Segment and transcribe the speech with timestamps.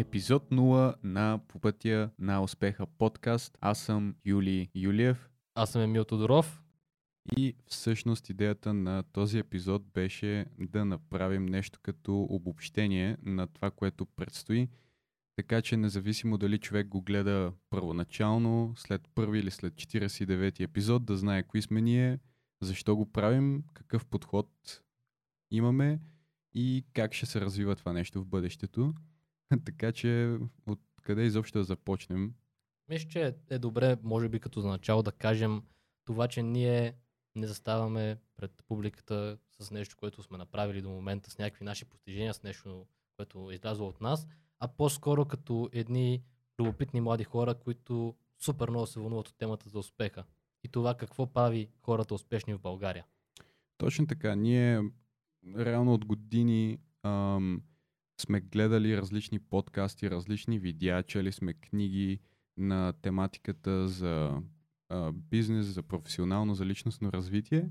[0.00, 3.58] Епизод 0 на По пътя на успеха подкаст.
[3.60, 6.62] Аз съм Юли Юлиев Аз съм Емил Тодоров.
[7.36, 14.06] и всъщност идеята на този епизод беше да направим нещо като обобщение на това, което
[14.06, 14.68] предстои.
[15.36, 21.16] Така че независимо дали човек го гледа първоначално, след първи или след 49 епизод, да
[21.16, 22.18] знае кои сме ние,
[22.60, 24.82] защо го правим, какъв подход
[25.50, 26.00] имаме
[26.54, 28.94] и как ще се развива това нещо в бъдещето.
[29.64, 32.34] така че откъде изобщо да започнем?
[32.88, 35.62] Мисля, че е добре, може би като за начало да кажем
[36.04, 36.94] това, че ние
[37.36, 42.34] не заставаме пред публиката с нещо, което сме направили до момента, с някакви наши постижения,
[42.34, 42.86] с нещо,
[43.16, 44.26] което е излязло от нас,
[44.58, 46.22] а по-скоро като едни
[46.58, 50.24] любопитни млади хора, които супер много се вълнуват от темата за успеха
[50.64, 53.04] и това какво прави хората успешни в България.
[53.78, 54.34] Точно така.
[54.34, 54.82] Ние
[55.56, 57.62] реално от години ам,
[58.20, 62.20] сме гледали различни подкасти, различни видеа, чели сме книги
[62.56, 64.42] на тематиката за
[64.88, 67.70] а, бизнес, за професионално, за личностно развитие,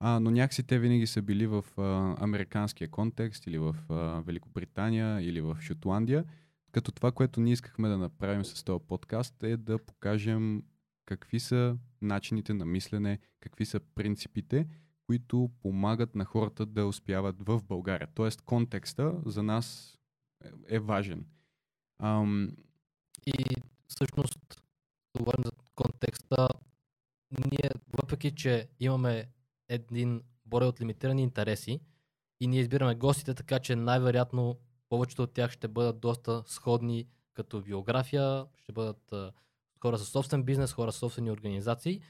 [0.00, 5.20] а, но някакси те винаги са били в а, американския контекст или в а, Великобритания
[5.20, 6.24] или в Шотландия,
[6.72, 10.62] като това, което ние искахме да направим с този подкаст е да покажем
[11.04, 14.66] какви са начините на мислене, какви са принципите,
[15.06, 18.08] които помагат на хората да успяват в България.
[18.14, 19.98] Тоест контекста за нас
[20.44, 21.26] е, е важен.
[22.02, 22.56] Ам,
[23.26, 23.44] И
[23.88, 24.62] всъщност,
[25.18, 26.48] говорим за контекста,
[27.30, 27.70] ние,
[28.02, 29.28] въпреки че имаме
[29.68, 31.80] един брой от лимитирани интереси
[32.40, 37.62] и ние избираме гостите, така че най-вероятно повечето от тях ще бъдат доста сходни като
[37.62, 39.14] биография, ще бъдат
[39.82, 42.00] хора със собствен бизнес, хора с собствени организации,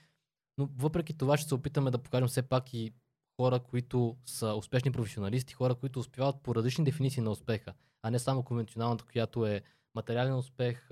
[0.58, 2.92] но въпреки това ще се опитаме да покажем все пак и
[3.40, 8.18] хора, които са успешни професионалисти, хора, които успяват по различни дефиниции на успеха, а не
[8.18, 9.62] само конвенционалната, която е
[9.94, 10.88] материален успех,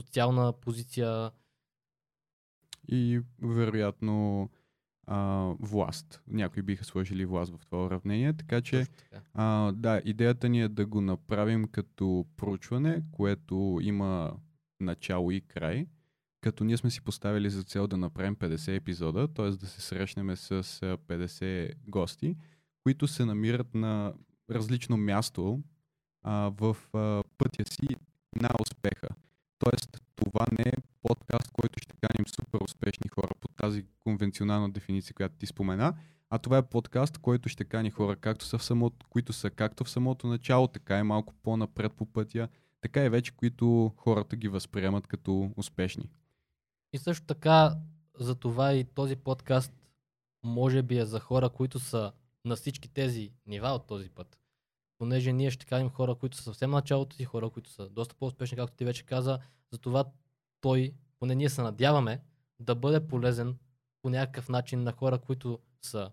[0.00, 1.30] социална позиция.
[2.88, 4.48] и вероятно
[5.06, 6.22] а, власт.
[6.26, 9.22] Някои биха сложили власт в това уравнение, така че така.
[9.34, 14.36] А, да, идеята ни е да го направим като проучване, което има
[14.80, 15.86] начало и край.
[16.40, 19.50] Като ние сме си поставили за цел да направим 50 епизода, т.е.
[19.50, 22.36] да се срещнем с а, 50 гости,
[22.82, 24.14] които се намират на
[24.50, 25.60] различно място
[26.22, 27.88] а, в а, пътя си
[28.42, 29.08] на успеха.
[29.58, 35.14] Тоест, това не е подкаст, който ще каним супер успешни хора по тази конвенционална дефиниция,
[35.14, 35.94] която ти спомена,
[36.30, 39.84] а това е подкаст, който ще кани хора, както са в самото, които са както
[39.84, 42.48] в самото начало, така и малко по-напред по пътя,
[42.80, 46.10] така и вече, които хората ги възприемат като успешни.
[46.92, 47.76] И също така,
[48.18, 49.72] за това и този подкаст
[50.44, 52.12] може би е за хора, които са
[52.44, 54.38] на всички тези нива от този път.
[54.98, 58.56] Понеже ние ще кажем хора, които са съвсем началото си, хора, които са доста по-успешни,
[58.56, 59.38] както ти вече каза,
[59.72, 60.04] затова
[60.60, 62.20] той, поне ние се надяваме,
[62.60, 63.58] да бъде полезен
[64.02, 66.10] по някакъв начин на хора, които са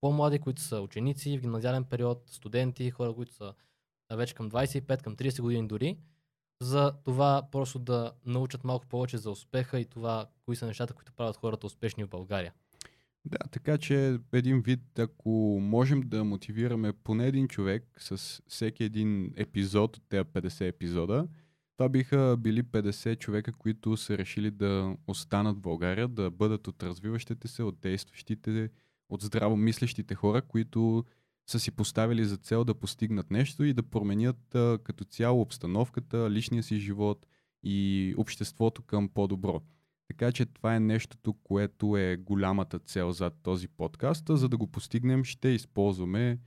[0.00, 3.54] по-млади, които са ученици в гимназиален период, студенти, хора, които са
[4.12, 5.98] вече към 25, към 30 години дори,
[6.60, 11.12] за това просто да научат малко повече за успеха и това, кои са нещата, които
[11.12, 12.52] правят хората успешни в България.
[13.24, 19.32] Да, така че един вид, ако можем да мотивираме поне един човек с всеки един
[19.36, 21.28] епизод от тези 50 епизода,
[21.76, 26.82] това биха били 50 човека, които са решили да останат в България, да бъдат от
[26.82, 28.70] развиващите се, от действащите,
[29.08, 31.04] от здраво мислещите хора, които
[31.50, 36.30] са си поставили за цел да постигнат нещо и да променят а, като цяло обстановката,
[36.30, 37.26] личния си живот
[37.62, 39.60] и обществото към по-добро.
[40.08, 44.24] Така че това е нещото, което е голямата цел за този подкаст.
[44.30, 46.38] За да го постигнем, ще използваме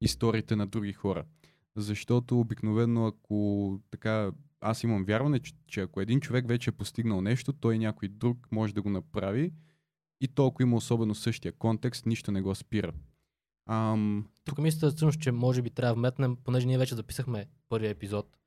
[0.00, 1.24] историите на други хора.
[1.76, 7.20] Защото обикновено, ако така, аз имам вярване, че, че ако един човек вече е постигнал
[7.20, 9.52] нещо, той някой друг може да го направи
[10.20, 12.92] и толкова има особено същия контекст, нищо не го спира.
[13.70, 14.26] Ам,
[14.58, 18.38] Мисля всъщност, че може би трябва да вметнем, понеже ние вече записахме първия епизод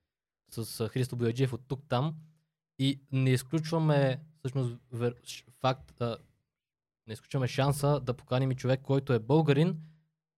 [0.52, 2.16] с Христо Бояджиев от тук там
[2.80, 5.16] и не изключваме всъщност вер...
[5.62, 6.18] факт, а,
[7.08, 9.78] не изключваме шанса да поканим и човек, който е българин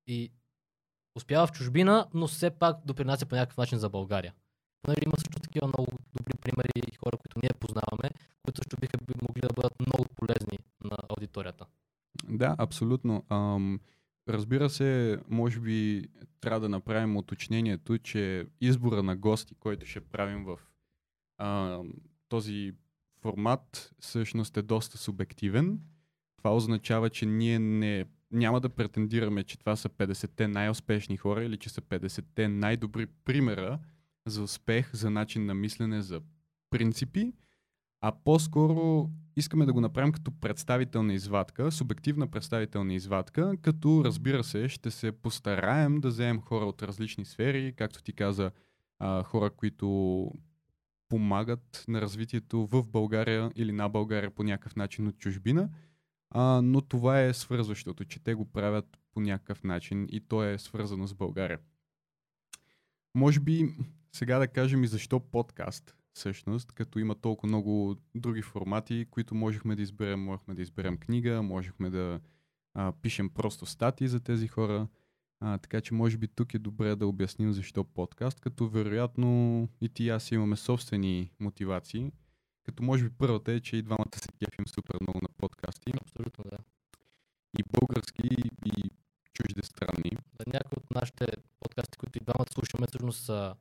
[0.08, 0.32] и
[1.16, 4.34] успява в чужбина, но все пак допринася по някакъв начин за България.
[4.82, 5.88] Понеже има също такива много
[6.20, 8.10] добри примери и хора, които ние познаваме,
[8.44, 11.66] които също биха би могли да бъдат много полезни на аудиторията.
[12.30, 13.24] Да, абсолютно.
[13.30, 13.80] Ам,
[14.30, 16.08] разбира се, може би
[16.42, 20.60] трябва да направим уточнението, че избора на гости, който ще правим в
[21.38, 21.94] ам,
[22.30, 22.74] този
[23.22, 25.80] формат, всъщност е доста субективен.
[26.38, 31.58] Това означава, че ние не, няма да претендираме, че това са 50-те най-успешни хора или
[31.58, 33.80] че са 50-те най-добри примера
[34.26, 36.22] за успех, за начин на мислене, за
[36.70, 37.34] принципи,
[38.08, 44.70] а по-скоро искаме да го направим като представителна извадка, субективна представителна извадка, като разбира се
[44.70, 48.52] ще се постараем да вземем хора от различни сфери, както ти каза,
[49.00, 50.32] а, хора, които
[51.10, 55.70] помагат на развитието в България или на България по някакъв начин от чужбина,
[56.30, 60.58] а, но това е свързващото, че те го правят по някакъв начин и то е
[60.58, 61.60] свързано с България.
[63.16, 63.76] Може би
[64.12, 69.76] сега да кажем и защо подкаст всъщност, като има толкова много други формати, които можехме
[69.76, 70.24] да изберем.
[70.24, 72.20] Можехме да изберем книга, можехме да
[72.74, 74.88] а, пишем просто статии за тези хора.
[75.40, 79.90] А, така че може би тук е добре да обясним защо подкаст, като вероятно и
[79.90, 82.12] ти и аз имаме собствени мотивации.
[82.64, 85.92] Като може би първата е, че и двамата се кефим супер много на подкасти.
[86.02, 86.58] Абсолютно, да.
[87.60, 88.30] И български,
[88.66, 88.92] и
[89.34, 90.12] чуждестранни.
[90.12, 91.26] Да, някои от нашите
[91.60, 93.56] подкасти, които и двамата слушаме, всъщност са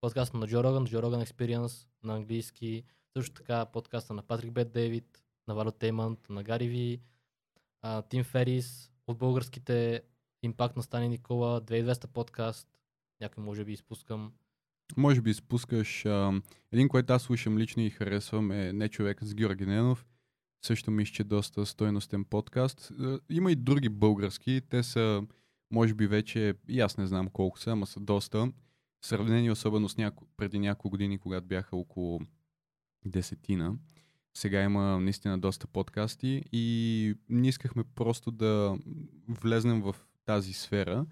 [0.00, 2.84] подкаста на Joe Rogan, Joe Rogan Experience на английски,
[3.16, 7.00] също така подкаста на Патрик Бет Дейвид, на Вало Теймант, на Гари Ви,
[8.08, 10.02] Тим Ферис, от българските
[10.42, 12.68] Импакт на Стани Никола, 2200 подкаст,
[13.20, 14.32] някой може би изпускам.
[14.96, 16.40] Може би изпускаш а,
[16.72, 20.06] един, който аз слушам лично и харесвам е Не човек с Георги Ненов.
[20.64, 22.92] Също мисля, че е доста стойностен подкаст.
[23.30, 24.60] Има и други български.
[24.70, 25.22] Те са,
[25.70, 28.52] може би вече, и аз не знам колко са, ама са доста.
[29.02, 32.20] Сравнение особено с няко, преди няколко години, когато бяха около
[33.04, 33.74] десетина.
[34.34, 38.78] Сега има наистина доста подкасти и ние искахме просто да
[39.28, 41.06] влезнем в тази сфера,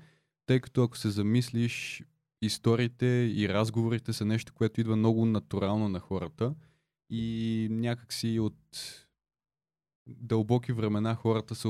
[0.47, 2.03] тъй като ако се замислиш,
[2.43, 3.07] историите
[3.37, 6.55] и разговорите са нещо, което идва много натурално на хората
[7.11, 8.57] и някакси от
[10.07, 11.69] дълбоки времена хората се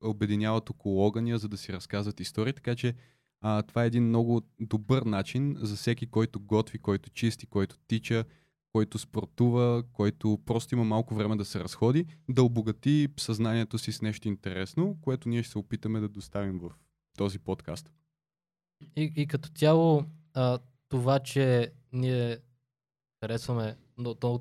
[0.00, 2.94] обединяват около огъня, за да си разказват истории, така че
[3.40, 8.24] а, това е един много добър начин за всеки, който готви, който чисти, който тича,
[8.72, 14.02] който спортува, който просто има малко време да се разходи, да обогати съзнанието си с
[14.02, 16.70] нещо интересно, което ние ще се опитаме да доставим в
[17.16, 17.92] този подкаст.
[18.96, 20.04] И, и като цяло,
[20.34, 20.58] а,
[20.88, 22.38] това, че ние
[23.20, 23.76] харесваме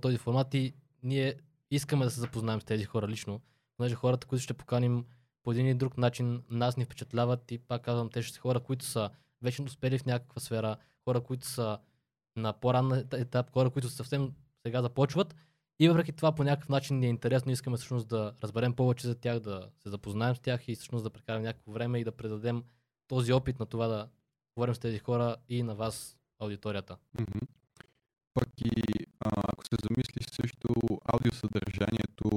[0.01, 0.73] този формат и
[1.03, 1.35] ние
[1.71, 3.41] искаме да се запознаем с тези хора лично,
[3.77, 5.05] понеже хората, които ще поканим
[5.47, 8.59] по един или друг начин нас ни впечатляват и пак казвам, те ще са хора,
[8.59, 9.09] които са
[9.41, 11.79] вече успели в някаква сфера, хора, които са
[12.35, 14.33] на по-ранна етап, хора, които съвсем
[14.65, 15.35] сега започват
[15.79, 19.15] и въпреки това по някакъв начин ни е интересно, искаме всъщност да разберем повече за
[19.15, 22.63] тях, да се запознаем с тях и всъщност да прекараме някакво време и да предадем
[23.07, 24.07] този опит на това да
[24.57, 26.97] говорим с тези хора и на вас, аудиторията.
[27.17, 27.47] Mm-hmm.
[28.33, 30.67] Пък и а, ако се замислиш също,
[31.05, 32.29] аудиосъдържанието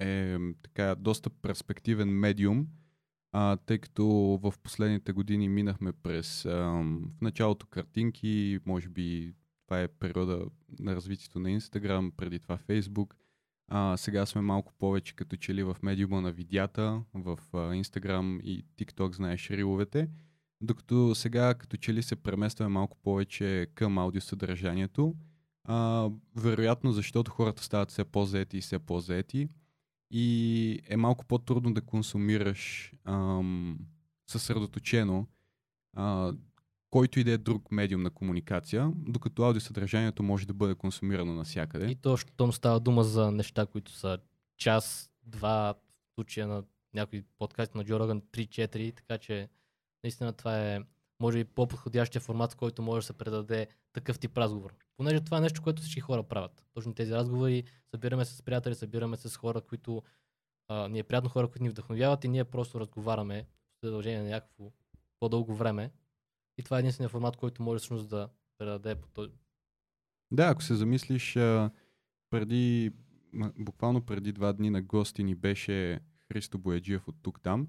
[0.00, 2.66] е така доста перспективен медиум,
[3.32, 4.06] а, тъй като
[4.42, 6.50] в последните години минахме през а,
[7.10, 9.34] в началото картинки, може би
[9.66, 10.44] това е периода
[10.78, 13.16] на развитието на Инстаграм, преди това Фейсбук.
[13.68, 17.38] А, сега сме малко повече като че ли в медиума на видеята, в
[17.74, 20.08] Инстаграм и TikTok, знаеш, риловете.
[20.60, 25.14] Докато сега като че ли се преместваме малко повече към аудиосъдържанието.
[25.64, 29.48] А, вероятно, защото хората стават все по-заети и все по-заети
[30.10, 33.78] и е малко по-трудно да консумираш ам,
[34.26, 35.26] съсредоточено
[35.96, 36.32] а,
[36.90, 41.90] който и да е друг медиум на комуникация, докато аудиосъдържанието може да бъде консумирано навсякъде.
[41.90, 44.18] И то, щом става дума за неща, които са
[44.56, 49.48] час, два, в случая на някои подкасти на Джо Роган 3-4, така че
[50.04, 50.80] наистина това е
[51.20, 54.74] може би по-подходящия формат, който може да се предаде такъв тип разговор.
[54.96, 56.64] Понеже това е нещо, което всички хора правят.
[56.74, 60.02] Точно тези разговори, събираме се с приятели, събираме се с хора, които
[60.68, 64.28] а, ни е приятно хора, които ни вдъхновяват и ние просто разговаряме в продължение на
[64.28, 64.72] някакво
[65.20, 65.90] по-дълго време.
[66.58, 68.28] И това е единствения формат, който може всъщност да
[68.58, 69.32] предаде по този.
[70.30, 71.32] Да, ако се замислиш,
[72.30, 72.92] преди,
[73.58, 77.68] буквално преди два дни на гости ни беше Христо Бояджиев от тук там.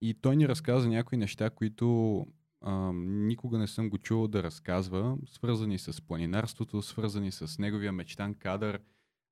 [0.00, 2.26] И той ни разказа някои неща, които
[2.62, 8.34] а, никога не съм го чувал да разказва, свързани с планинарството, свързани с неговия мечтан
[8.34, 8.80] кадър,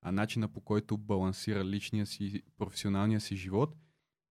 [0.03, 3.77] а начина по който балансира личния си, професионалния си живот.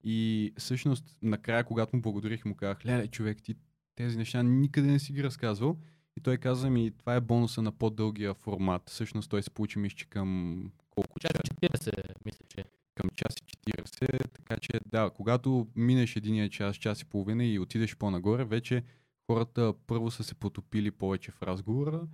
[0.03, 3.55] И всъщност, накрая, когато му благодарих, му казах, леле, човек, ти
[3.95, 5.77] тези неща никъде не си ги разказвал.
[6.17, 8.89] И той каза ми, това е бонуса на по-дългия формат.
[8.89, 11.31] Всъщност той се получи, мисля, към колко час?
[11.31, 12.65] 40, мисля, че.
[12.95, 17.59] Към час и 40, така че да, когато минеш единия час, час и половина и
[17.59, 18.83] отидеш по-нагоре, вече
[19.31, 22.07] хората първо са се потопили повече в разговора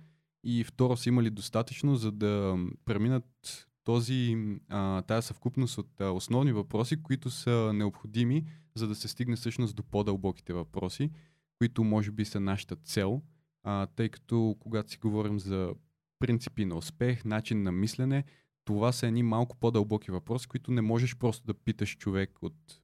[0.44, 4.36] и второ са имали достатъчно, за да преминат този,
[4.68, 8.44] а, тази съвкупност от а, основни въпроси, които са необходими,
[8.74, 11.10] за да се стигне всъщност до по-дълбоките въпроси,
[11.58, 13.22] които може би са нашата цел.
[13.62, 15.74] А, тъй като когато си говорим за
[16.18, 18.24] принципи на успех, начин на мислене,
[18.66, 22.80] това са едни малко по-дълбоки въпроси, които не можеш просто да питаш човек от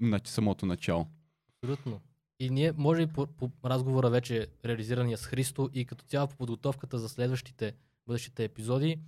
[0.00, 1.06] на самото начало.
[1.48, 2.00] Абсолютно.
[2.40, 6.36] И ние, може и по, по разговора вече реализирания с Христо и като цяло по
[6.36, 7.74] подготовката за следващите
[8.06, 9.00] бъдещите епизоди,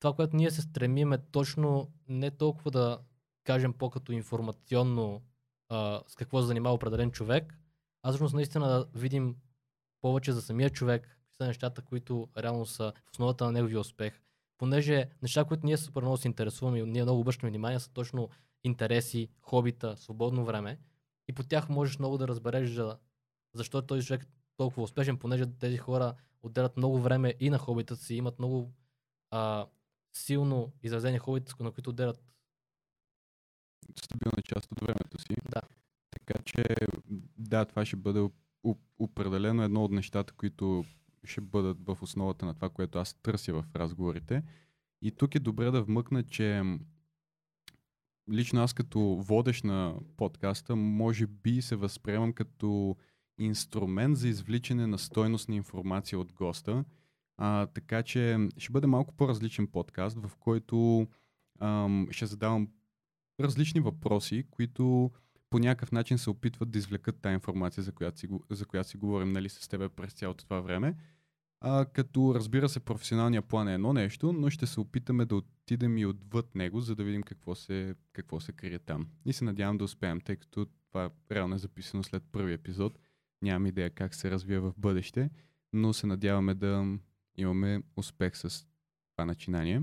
[0.00, 2.98] това, което ние се стремим е точно не толкова да
[3.44, 5.22] кажем по-като информационно
[5.68, 7.58] а, с какво се занимава определен човек,
[8.02, 9.36] а всъщност наистина да видим
[10.00, 14.20] повече за самия човек, са нещата, които реално са в основата на неговия успех.
[14.58, 18.28] Понеже неща, които ние супер много се интересуваме и ние много обръщаме внимание, са точно
[18.64, 20.78] интереси, хобита, свободно време.
[21.28, 22.98] И по тях можеш много да разбереш за,
[23.54, 27.96] защо този човек е толкова успешен, понеже тези хора отделят много време и на хобита
[27.96, 28.72] си, имат много
[29.30, 29.66] а,
[30.12, 32.22] силно изразени хобита, на които отделят
[33.96, 35.36] Стабилна част от времето си.
[35.50, 35.60] Да.
[36.10, 36.64] Така че,
[37.38, 38.28] да, това ще бъде
[38.98, 40.84] определено едно от нещата, които
[41.28, 44.42] ще бъдат в основата на това, което аз търся в разговорите.
[45.02, 46.62] И тук е добре да вмъкна, че
[48.32, 52.96] лично аз като водещ на подкаста, може би се възприемам като
[53.38, 56.84] инструмент за извличане на стойностна информация от госта.
[57.36, 61.06] А, така че ще бъде малко по-различен подкаст, в който
[61.60, 62.68] ам, ще задавам
[63.40, 65.10] различни въпроси, които
[65.50, 68.96] по някакъв начин се опитват да извлекат тази информация, за която си, за която си
[68.96, 70.94] говорим нали, с тебе през цялото това време.
[71.60, 75.98] А, като разбира се, професионалния план е едно нещо, но ще се опитаме да отидем
[75.98, 79.08] и отвъд него, за да видим какво се, какво се крие там.
[79.24, 82.98] И се надявам да успеем, тъй като това реално е записано след първи епизод.
[83.42, 85.30] Нямам идея как се развие в бъдеще,
[85.72, 86.98] но се надяваме да
[87.36, 88.66] имаме успех с
[89.12, 89.82] това начинание.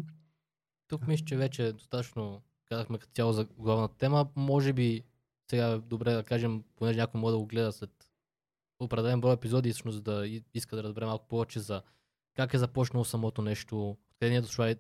[0.88, 4.28] Тук мисля, че вече достатъчно казахме като цяло за главната тема.
[4.36, 5.04] Може би
[5.50, 8.15] сега е добре да кажем, понеже някой може да го гледа след
[8.80, 11.82] определен брой епизоди, всъщност да иска да разбере малко повече за
[12.36, 14.76] как е започнало самото нещо, къде ни е дошла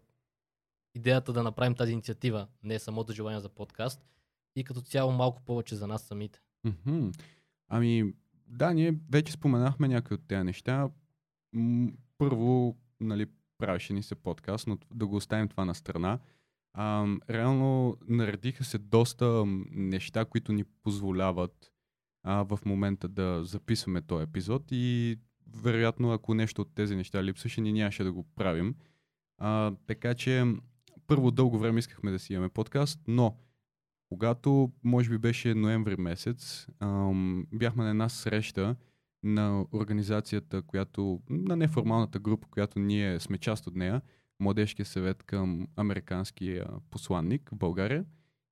[0.96, 4.06] идеята да направим тази инициатива, не самото желание за подкаст
[4.56, 6.40] и като цяло малко повече за нас самите.
[6.64, 7.10] Мгм.
[7.68, 8.14] Ами,
[8.48, 10.90] да, ние вече споменахме някои от тези неща.
[12.18, 13.26] Първо, нали,
[13.58, 16.20] правеше ни се подкаст, но да го оставим това на страна.
[17.30, 21.72] Реално наредиха се доста неща, които ни позволяват
[22.28, 25.18] а, в момента да записваме този епизод и
[25.64, 28.76] вероятно, ако нещо от тези неща липсваше, ние нямаше да го правим.
[29.38, 30.46] А, така че,
[31.08, 33.38] първо дълго време искахме да си имаме подкаст, но
[34.10, 38.76] когато, може би беше ноември месец, ам, бяхме на една среща
[39.24, 44.02] на организацията, която, на неформалната група, която ние сме част от нея,
[44.40, 48.06] Младежкия съвет към американския посланник в България.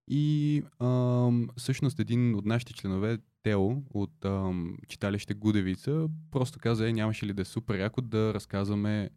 [0.07, 6.93] И ам, всъщност един от нашите членове, Тео, от ам, читалище Гудевица, просто каза, е,
[6.93, 9.09] нямаше ли да е супер яко да разказваме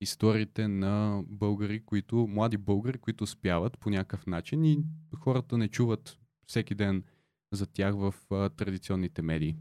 [0.00, 4.84] историите на българи, които, млади българи, които успяват по някакъв начин и
[5.18, 7.04] хората не чуват всеки ден
[7.52, 9.56] за тях в а, традиционните медии.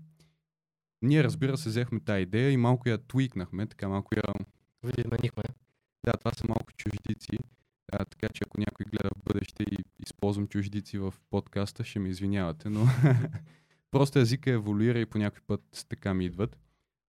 [1.01, 4.24] Ние, разбира се, взехме тази идея и малко я твикнахме, така малко я...
[4.84, 5.44] Видименихме.
[6.05, 7.38] Да, това са малко чуждици,
[7.92, 12.10] а, така че ако някой гледа в бъдеще и използвам чуждици в подкаста, ще ме
[12.10, 12.86] извинявате, но
[13.92, 16.58] просто езика еволюира и по някой път така ми идват.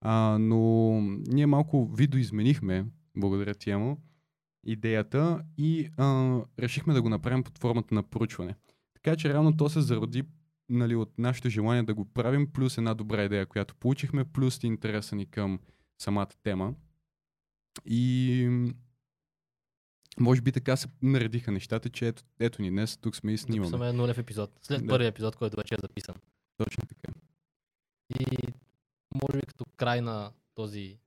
[0.01, 3.99] А, но ние малко видоизменихме, благодаря ти, Емо,
[4.67, 8.55] идеята и а, решихме да го направим под формата на проучване.
[8.95, 10.25] Така че реално то се зароди
[10.69, 15.17] нали, от нашето желание да го правим, плюс една добра идея, която получихме, плюс интереса
[15.17, 15.59] ни към
[15.99, 16.75] самата тема.
[17.87, 18.71] И
[20.21, 23.69] може би така се наредиха нещата, че ето, ето ни днес, тук сме и снимаме.
[23.69, 24.51] Записваме нулев епизод.
[24.63, 24.89] След Да.
[24.89, 26.15] първия епизод, който вече е записан.
[26.57, 27.13] Точно така.
[28.21, 28.37] И
[29.15, 30.99] може би като край на този,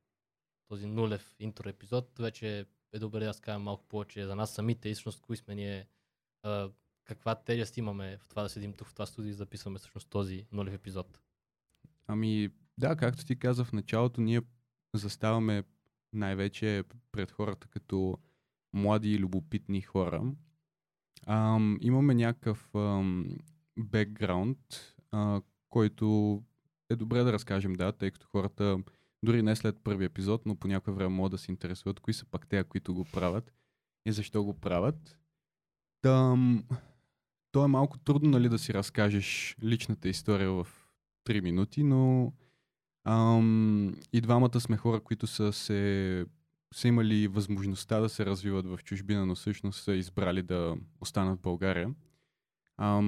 [0.67, 5.21] този нулев интро епизод, вече е добре да скажем малко повече за нас самите всъщност
[5.21, 5.87] кои сме ние,
[6.43, 6.69] а,
[7.03, 10.45] каква тежест имаме в това да седим тук в това студио и записваме всъщност този
[10.51, 11.19] нулев епизод.
[12.07, 14.41] Ами, да, както ти каза в началото, ние
[14.93, 15.63] заставаме
[16.13, 18.17] най-вече пред хората като
[18.73, 20.23] млади и любопитни хора.
[21.27, 23.37] Ам, имаме някакъв ам,
[23.79, 24.59] бекграунд,
[25.69, 26.41] който
[26.89, 28.77] е добре да разкажем, да, тъй като хората,
[29.23, 32.25] дори не след първи епизод, но по някое време могат да се интересуват кои са
[32.25, 33.53] пак те, които го правят
[34.05, 35.17] и защо го правят.
[36.01, 36.63] Там,
[37.51, 40.67] то е малко трудно нали, да си разкажеш личната история в
[41.27, 42.33] 3 минути, но
[43.03, 46.25] ам, и двамата сме хора, които са се
[46.73, 51.41] са имали възможността да се развиват в чужбина, но всъщност са избрали да останат в
[51.41, 51.93] България.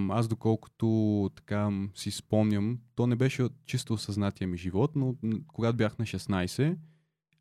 [0.09, 5.15] Аз доколкото така си спомням, то не беше от чисто осъзнатия ми живот, но
[5.47, 6.77] когато бях на 16,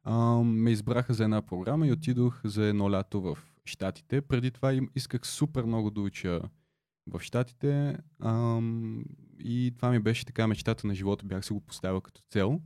[0.05, 4.21] ам, ме избраха за една програма и отидох за едно лято в Штатите.
[4.21, 6.41] Преди това исках супер много да уча
[7.07, 7.97] в Штатите
[9.39, 12.61] и това ми беше така мечтата на живота, бях се го поставил като цел.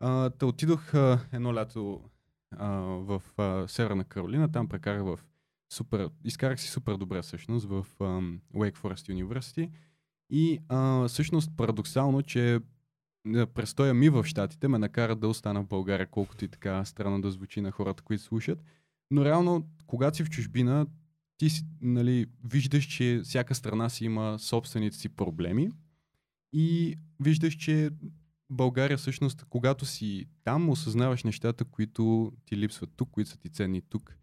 [0.00, 0.94] А, та отидох
[1.32, 2.02] едно лято
[2.58, 5.18] а, в а, Северна Каролина, там прекарах в
[5.72, 9.70] супер, изкарах си супер добре всъщност в ам, Wake Forest University.
[10.30, 12.60] И а, всъщност парадоксално, че
[13.34, 17.20] а, престоя ми в Штатите ме накара да остана в България, колкото и така странно
[17.20, 18.62] да звучи на хората, които слушат.
[19.10, 20.86] Но реално, когато си в чужбина,
[21.36, 21.48] ти
[21.80, 25.70] нали, виждаш, че всяка страна си има собствените си проблеми.
[26.52, 27.90] И виждаш, че
[28.50, 33.82] България всъщност, когато си там, осъзнаваш нещата, които ти липсват тук, които са ти ценни
[33.82, 34.16] тук.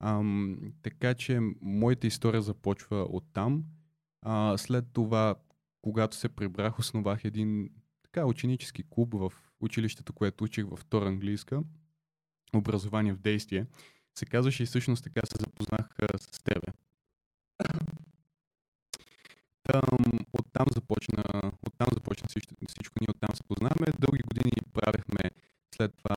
[0.00, 3.64] Ам, така че моята история започва от там.
[4.22, 5.34] А, след това,
[5.82, 7.70] когато се прибрах, основах един
[8.02, 11.62] така ученически клуб в училището, което учих във втора английска,
[12.54, 13.66] образование в действие.
[14.18, 16.66] Се казваше и всъщност така се запознах а, с тебе.
[19.62, 19.98] Там,
[20.32, 21.24] оттам започна,
[21.66, 22.94] оттам започна всичко, всичко.
[23.00, 23.86] Ние оттам познаваме.
[23.98, 25.30] Дълги години правехме
[25.74, 26.16] след това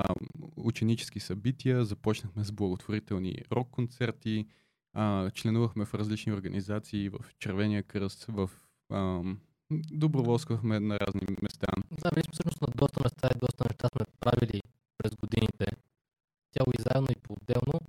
[0.55, 4.47] ученически събития, започнахме с благотворителни рок-концерти,
[4.93, 8.49] а, членувахме в различни организации, в Червения кръст, в
[8.91, 9.39] ам,
[9.91, 11.67] доброволствахме на разни места.
[11.91, 14.61] Да, сме всъщност на доста места и доста неща сме правили
[14.97, 15.65] през годините.
[16.53, 17.79] Цяло и заедно и по-отделно.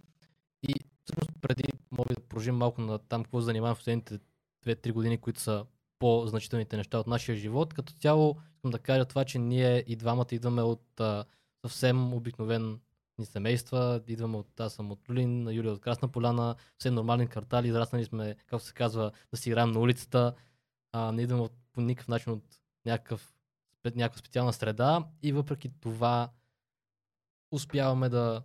[0.63, 0.75] И
[1.05, 4.19] всъщност преди мога да продължим малко на там какво занимавам в последните
[4.67, 5.67] 2-3 години, които са
[5.99, 7.75] по-значителните неща от нашия живот.
[7.75, 11.25] Като цяло искам да кажа това, че ние и двамата идваме от а,
[11.65, 12.81] съвсем обикновен
[13.19, 14.01] ни семейства.
[14.07, 18.37] Идваме от, аз съм от Люлин, Юлия от Красна поляна, съвсем нормални квартали, израснали сме,
[18.47, 20.35] както се казва, да си играем на улицата.
[20.93, 22.45] А, не идваме от, по никакъв начин от
[22.87, 23.35] някакъв,
[23.85, 26.31] някаква специална среда и въпреки това
[27.51, 28.43] успяваме да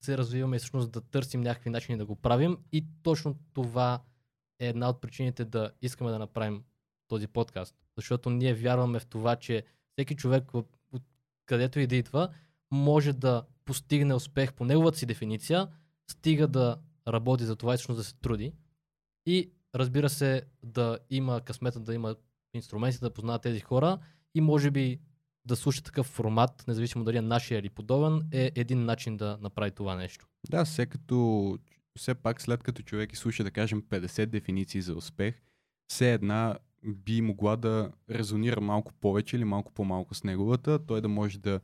[0.00, 4.02] се развиваме и всъщност да търсим някакви начини да го правим и точно това
[4.58, 6.64] е една от причините да искаме да направим
[7.08, 7.74] този подкаст.
[7.96, 10.44] Защото ние вярваме в това, че всеки човек,
[11.46, 12.28] където и да идва,
[12.70, 15.68] може да постигне успех по неговата си дефиниция,
[16.10, 16.76] стига да
[17.08, 18.52] работи за това и всъщност да се труди.
[19.26, 22.16] И разбира се, да има късмета, да има
[22.54, 23.98] инструменти да познава тези хора
[24.34, 25.00] и може би
[25.44, 29.70] да слуша такъв формат, независимо дали е нашия или подобен, е един начин да направи
[29.70, 30.26] това нещо.
[30.50, 31.58] Да, все като,
[31.98, 35.42] все пак след като човек изслуша, да кажем, 50 дефиниции за успех,
[35.88, 41.08] все една би могла да резонира малко повече или малко по-малко с неговата, той да
[41.08, 41.60] може да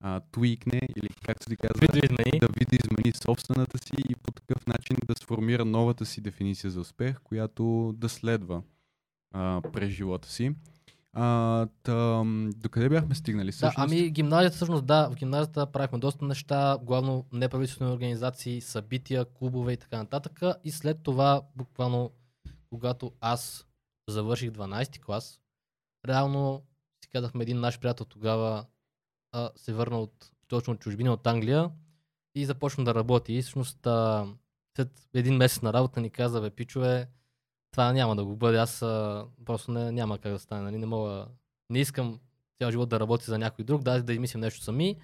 [0.00, 2.38] а, твикне или както се казва, Видоизмени.
[2.40, 7.20] да видоизмени собствената си и по такъв начин да сформира новата си дефиниция за успех,
[7.22, 8.62] която да следва
[9.34, 10.54] а, през живота си.
[11.12, 13.46] А, тъм, докъде бяхме стигнали?
[13.46, 19.24] Да, Всъщност, ами гимназията всъщност, да, в гимназията правихме доста неща, главно неправителствени организации, събития,
[19.24, 20.40] клубове и така нататък.
[20.64, 22.10] И след това, буквално,
[22.70, 23.66] когато аз
[24.08, 25.40] завърших 12 клас,
[26.08, 26.62] реално
[27.04, 28.66] си казахме един наш приятел тогава
[29.32, 31.70] а, се върна от точно от чужбина, от Англия
[32.34, 33.34] и започна да работи.
[33.34, 34.26] И всъщност а,
[34.76, 37.08] след един месец на работа ни каза, бе, пичове,
[37.70, 38.58] това няма да го бъде.
[38.58, 40.62] Аз а, просто не, няма как да стане.
[40.62, 40.78] Нали?
[40.78, 41.26] Не мога.
[41.70, 42.20] Не искам
[42.58, 44.96] цял живот да работи за някой друг, да, да измислим нещо сами.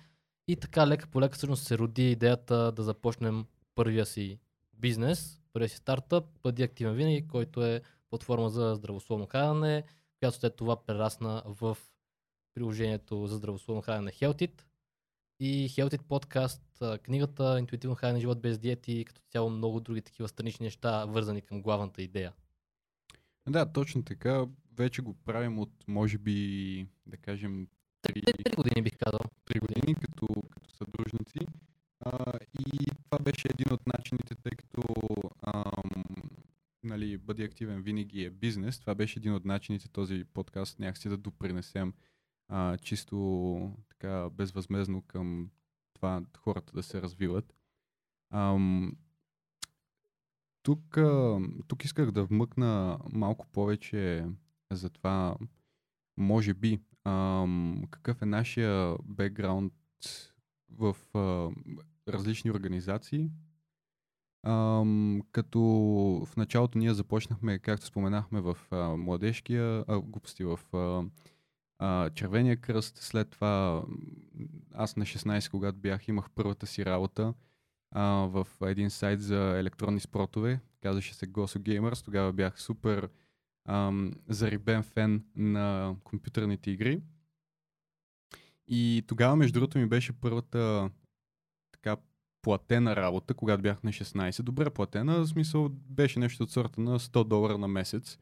[0.48, 4.38] И така лека по лека всъщност се роди идеята да започнем първия си
[4.72, 9.85] бизнес, първия си стартъп, бъди активен винаги, който е платформа за здравословно хранене,
[10.18, 11.79] която след това прерасна в
[12.55, 14.62] приложението за здравословно хранене Healthit
[15.40, 16.62] и Healthit подкаст,
[17.03, 21.40] книгата Интуитивно хранене живот без диети и като цяло много други такива странични неща, вързани
[21.42, 22.33] към главната идея.
[23.49, 24.46] Да, точно така.
[24.77, 27.68] Вече го правим от, може би, да кажем,
[28.03, 29.20] три, Три години бих казал.
[29.44, 31.38] три години като, като съдружници.
[32.01, 34.83] А, и това беше един от начините, тъй като
[35.42, 36.05] ам,
[36.90, 38.81] нали, бъди активен винаги е бизнес.
[38.81, 41.92] Това беше един от начините този подкаст някакси да допринесем
[42.48, 45.50] а, чисто така безвъзмезно към
[45.94, 47.55] това хората да се развиват.
[48.31, 48.96] Ам,
[50.62, 54.26] тук, а, тук исках да вмъкна малко повече
[54.70, 55.37] за това,
[56.16, 59.72] може би, ам, какъв е нашия бекграунд
[60.70, 61.50] в а,
[62.12, 63.31] различни организации.
[64.42, 65.61] Ам, като
[66.26, 71.05] в началото ние започнахме, както споменахме, в а, младежкия, а, глупости, в а,
[71.79, 72.96] а, Червения кръст.
[72.96, 73.83] След това
[74.74, 77.35] аз на 16, когато бях, имах първата си работа
[77.90, 80.61] а, в един сайт за електронни спортове.
[80.83, 82.05] Казваше се Goso Gamers.
[82.05, 83.09] Тогава бях супер
[83.64, 87.03] ам, зарибен фен на компютърните игри.
[88.68, 90.90] И тогава, между другото, ми беше първата
[91.72, 91.96] така
[92.42, 94.42] платена работа, когато бях на 16.
[94.42, 98.18] Добре платена, в смисъл беше нещо от сорта на 100 долара на месец.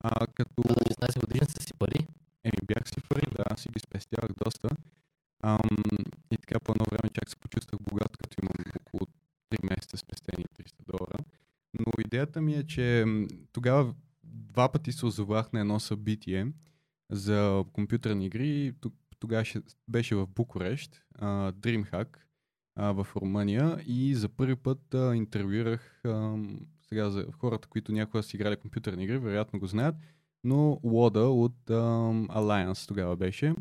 [0.00, 0.62] А, като...
[0.68, 2.06] На 16 години са си пари.
[2.44, 4.68] Еми, бях си пари, да, си ги спестявах доста.
[5.42, 5.58] Ам,
[6.30, 9.06] и така по едно време чак се почувствах богат, като имам около
[9.50, 11.18] 3 месеца спестени 300 долара.
[11.78, 13.04] Но идеята ми е, че
[13.52, 16.46] тогава два пъти се озовах на едно събитие
[17.10, 18.74] за компютърни игри.
[19.18, 19.44] Тогава
[19.88, 22.16] беше в Букурещ, а, DreamHack
[22.76, 28.22] а, в Румъния и за първи път а, интервюирах ам, сега за хората, които някога
[28.22, 29.96] са играли компютърни игри, вероятно го знаят,
[30.44, 33.54] но Лода от ам, Alliance тогава беше.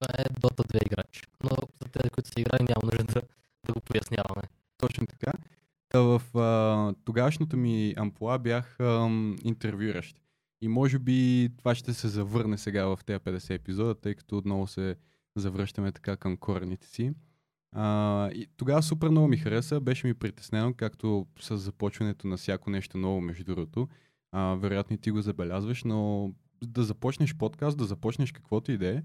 [0.00, 1.28] Това е Dota 2 играч.
[1.44, 1.50] Но
[1.82, 3.22] за тези, които са играли, няма нужда да,
[3.66, 4.42] да го поясняваме.
[4.78, 5.32] Точно така.
[5.88, 10.16] Та в а, тогавашното ми ампула бях ам, интервюиращ.
[10.60, 14.66] И може би това ще се завърне сега в тези 50 епизода, тъй като отново
[14.66, 14.96] се
[15.36, 17.12] завръщаме така към корените си.
[17.72, 22.70] А, и тогава супер много ми хареса, беше ми притеснено, както с започването на всяко
[22.70, 23.88] нещо ново, между другото.
[24.32, 26.30] А, вероятно и ти го забелязваш, но
[26.64, 29.02] да започнеш подкаст, да започнеш каквото и да е,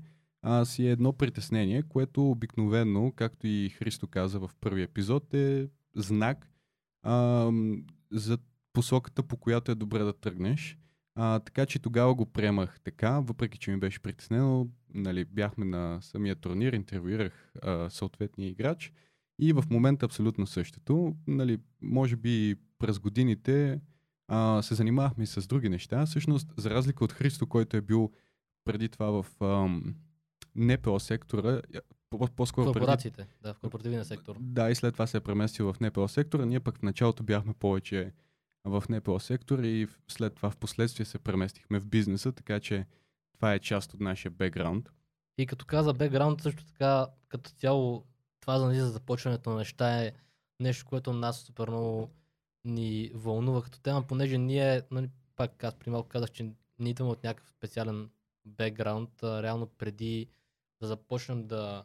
[0.66, 6.50] си е едно притеснение, което обикновено, както и Христо каза в първи епизод, е знак
[7.04, 7.52] а,
[8.12, 8.38] за
[8.74, 10.78] посоката, по която е добре да тръгнеш.
[11.16, 14.68] А, така че тогава го приемах така, въпреки че ми беше притеснено.
[14.94, 18.94] Нали, бяхме на самия турнир, интервюирах а, съответния играч
[19.40, 21.16] и в момента абсолютно същото.
[21.28, 23.82] Нали, може би през годините
[24.28, 26.06] а, се занимавахме с други неща.
[26.06, 28.12] Всъщност, за разлика от Христо, който е бил
[28.66, 29.96] преди това в ам,
[30.56, 31.62] НПО сектора,
[32.36, 34.36] по-скоро преди Корпорациите, да, в корпоративния сектор.
[34.40, 36.46] да, и след това се е преместил в НПО сектора.
[36.46, 38.12] Ние пък в началото бяхме повече
[38.66, 42.86] в НПО сектора и след това в последствие се преместихме в бизнеса, така че
[43.34, 44.90] това е част от нашия бекграунд.
[45.38, 48.06] И като каза бекграунд, също така, като цяло,
[48.40, 50.12] това за, нали, за започването на неща е
[50.60, 52.10] нещо, което нас супер много
[52.66, 57.12] ни вълнува като тема, понеже ние, нали, пак аз при малко казах, че не идваме
[57.12, 58.10] от някакъв специален
[58.46, 60.28] бекграунд, реално преди
[60.82, 61.84] да започнем да,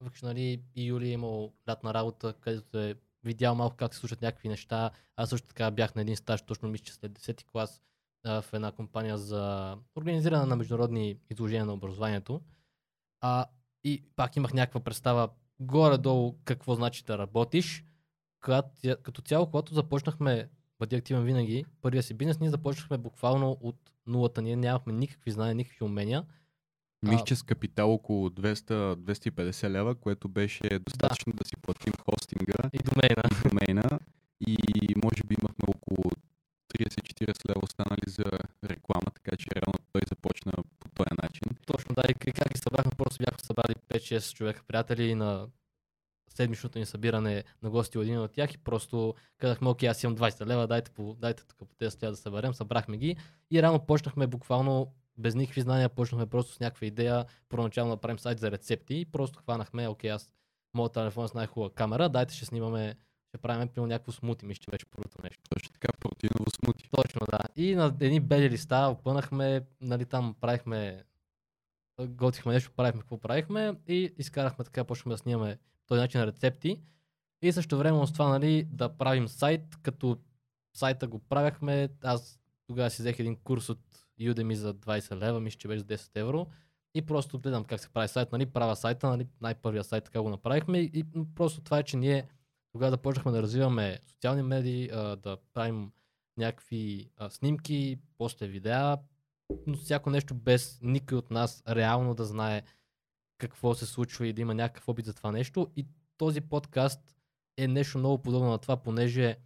[0.00, 4.22] въпреки нали, и Юли е имал лятна работа, където е видял малко как се случват
[4.22, 4.90] някакви неща.
[5.16, 7.82] Аз също така бях на един стаж, точно мисля, че след 10 клас
[8.24, 12.40] в една компания за организиране на международни изложения на образованието.
[13.20, 13.46] А,
[13.84, 15.28] и пак имах някаква представа
[15.60, 17.84] горе-долу какво значи да работиш.
[18.44, 18.68] Когато,
[19.02, 24.42] като цяло, когато започнахме бъди активен винаги, първия си бизнес, ние започнахме буквално от нулата.
[24.42, 26.24] Ние нямахме никакви знания, никакви умения.
[27.02, 31.92] Мисля, че с капитал около 200-250 лева, което беше достатъчно да, си платим
[32.30, 33.22] хостинга, И домейна.
[33.44, 33.98] домейна
[34.46, 34.56] и
[35.04, 36.10] може би имахме около
[36.78, 38.24] 30-40 лева останали за
[38.64, 41.42] реклама, така че реално той започна по този начин.
[41.66, 42.02] Точно, да.
[42.08, 45.46] И как ги събрахме, просто бяхме събрали 5-6 човека приятели и на
[46.34, 50.16] седмичното ни събиране на гости от един от тях и просто казахме, окей, аз имам
[50.16, 53.16] 20 лева, дайте, по, дайте тук по тези да съберем, събрахме ги
[53.50, 58.18] и реално почнахме буквално без никакви знания, почнахме просто с някаква идея, първоначално да правим
[58.18, 60.30] сайт за рецепти и просто хванахме, окей, аз
[60.74, 62.96] моят телефон с най-хубава камера, дайте ще снимаме,
[63.28, 65.42] ще правим примерно някакво смути, мисля, че беше първото нещо.
[65.48, 66.88] Точно така, протеиново смути.
[66.90, 67.38] Точно, да.
[67.56, 71.04] И на едни бели листа опънахме, нали там правихме,
[72.00, 76.80] готихме нещо, правихме какво правихме и изкарахме така, почнахме да снимаме този начин рецепти.
[77.42, 80.18] И също време с това, нали, да правим сайт, като
[80.76, 83.80] сайта го правяхме, аз тогава си взех един курс от
[84.20, 86.46] Udemy за 20 лева, мисля, че беше за 10 евро.
[86.94, 90.30] И просто гледам как се прави сайт, нали, правя сайта, нали, най-първия сайт така го
[90.30, 92.28] направихме и, просто това е, че ние
[92.72, 95.92] тогава започнахме да развиваме социални медии, а, да правим
[96.36, 98.98] някакви а, снимки, после видеа,
[99.66, 102.62] но всяко нещо без никой от нас реално да знае
[103.38, 105.68] какво се случва и да има някакъв опит за това нещо.
[105.76, 107.16] И този подкаст
[107.56, 109.36] е нещо много подобно на това, понеже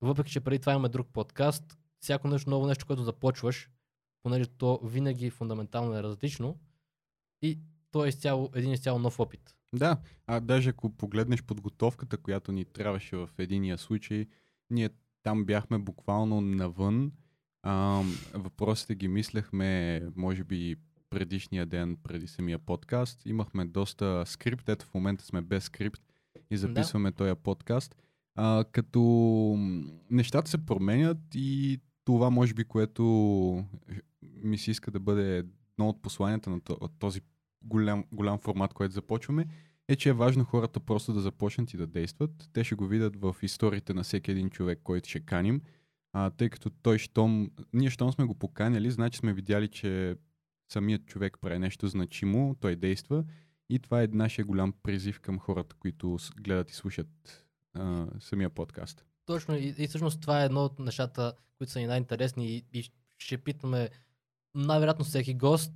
[0.00, 3.70] въпреки, че преди това имаме друг подкаст, всяко нещо ново нещо, което започваш,
[4.28, 6.58] понеже то винаги фундаментално е различно
[7.42, 7.58] и
[7.90, 9.56] то е изцяло, един изцяло нов опит.
[9.74, 14.26] Да, а даже ако погледнеш подготовката, която ни трябваше в единия случай,
[14.70, 14.90] ние
[15.22, 17.12] там бяхме буквално навън.
[17.62, 18.02] А,
[18.34, 20.76] въпросите ги мислехме, може би,
[21.10, 23.26] предишния ден, преди самия подкаст.
[23.26, 26.02] Имахме доста скрипт, ето в момента сме без скрипт
[26.50, 27.16] и записваме да.
[27.16, 27.94] този подкаст.
[28.34, 29.00] А, като
[30.10, 33.64] нещата се променят и това може би, което
[34.42, 36.60] ми се иска да бъде едно от посланията на
[36.98, 37.20] този
[37.64, 39.46] голям, голям формат, който започваме,
[39.88, 42.48] е, че е важно хората просто да започнат и да действат.
[42.52, 45.62] Те ще го видят в историите на всеки един човек, който ще каним.
[46.12, 50.16] А, тъй като той, щом, ние щом сме го поканили, значи сме видяли, че
[50.72, 53.24] самият човек прави нещо значимо, той действа
[53.70, 59.04] и това е нашия голям призив към хората, които гледат и слушат а, самия подкаст.
[59.26, 62.90] Точно и, и всъщност това е едно от нещата, които са ни най-интересни и, и
[63.18, 63.90] ще питаме
[64.54, 65.72] най-вероятно всеки гост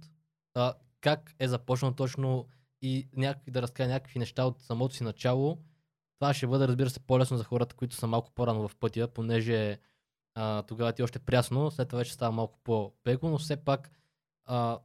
[0.54, 2.46] а, как е започнал точно
[2.82, 5.58] и някакви, да разкаже някакви неща от самото си начало.
[6.18, 9.78] Това ще бъде, разбира се, по-лесно за хората, които са малко по-рано в пътя, понеже
[10.34, 13.90] а, тогава ти е още прясно, след това вече става малко по-бегло, но все пак
[14.44, 14.78] а,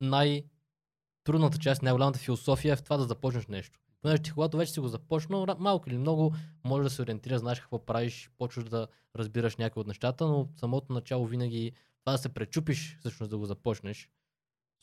[0.00, 3.80] най-трудната част, най-голямата философия е в това да започнеш нещо.
[4.02, 7.60] Понеже ти когато вече си го започнал, малко или много, може да се ориентираш, знаеш
[7.60, 11.72] какво правиш, почваш да разбираш някои от нещата, но самото начало винаги
[12.04, 14.10] това да се пречупиш, всъщност да го започнеш,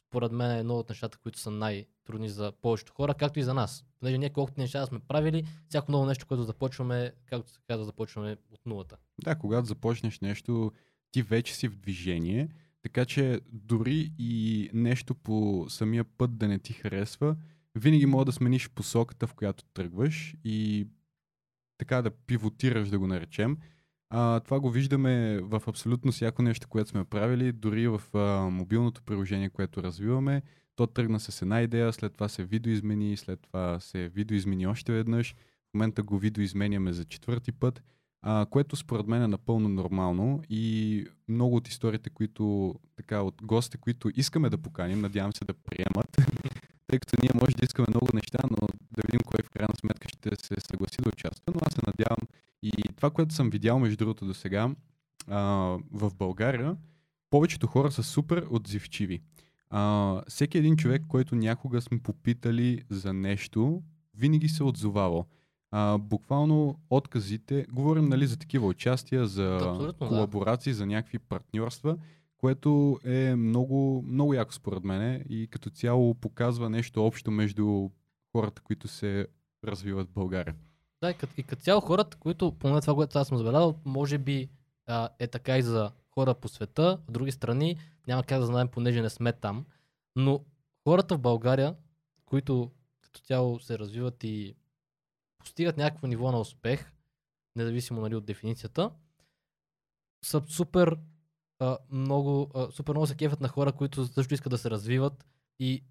[0.07, 3.53] според мен е едно от нещата, които са най-трудни за повечето хора, както и за
[3.53, 3.85] нас.
[3.99, 8.37] Понеже ние колкото неща сме правили, всяко ново нещо, което започваме, както се казва, започваме
[8.51, 8.97] от нулата.
[9.23, 10.71] Да, когато започнеш нещо,
[11.11, 12.49] ти вече си в движение,
[12.81, 17.35] така че дори и нещо по самия път да не ти харесва,
[17.75, 20.87] винаги може да смениш посоката, в която тръгваш и
[21.77, 23.57] така да пивотираш, да го наречем.
[24.13, 29.01] А, това го виждаме в абсолютно всяко нещо, което сме правили, дори в а, мобилното
[29.01, 30.41] приложение, което развиваме.
[30.75, 35.33] То тръгна с една идея, след това се видоизмени, след това се видоизмени още веднъж.
[35.33, 37.83] В момента го видоизменяме за четвърти път,
[38.21, 43.77] а, което според мен е напълно нормално и много от историите, които така от гостите,
[43.77, 46.17] които искаме да поканим, надявам се да приемат,
[46.87, 50.09] тъй като ние може да искаме много неща, но да видим кой в крайна сметка
[50.09, 52.27] ще се съгласи да участва, но аз се надявам
[52.63, 54.75] и това, което съм видял между другото до сега
[55.91, 56.77] в България,
[57.29, 59.21] повечето хора са супер отзивчиви.
[59.69, 63.81] А, всеки един човек, който някога сме попитали за нещо,
[64.17, 65.25] винаги се е отзовавал.
[65.71, 70.07] А, буквално отказите, говорим нали, за такива участия, за Абсолютно, да.
[70.07, 71.97] колаборации, за някакви партньорства,
[72.37, 77.89] което е много, много яко според мен и като цяло показва нещо общо между
[78.31, 79.27] хората, които се
[79.63, 80.55] развиват в България.
[81.01, 84.17] Да, и като, и като цяло хората, които, поне това, което аз съм забелязал, може
[84.17, 84.49] би
[84.85, 88.67] а, е така и за хора по света, в други страни, няма как да знаем,
[88.67, 89.65] понеже не сме там,
[90.15, 90.45] но
[90.83, 91.75] хората в България,
[92.25, 94.55] които като цяло се развиват и
[95.37, 96.91] постигат някакво ниво на успех,
[97.55, 98.91] независимо нали, от дефиницията,
[100.25, 100.97] са супер
[101.59, 105.25] а, много, а, супер много се кефят на хора, които също искат да се развиват
[105.59, 105.83] и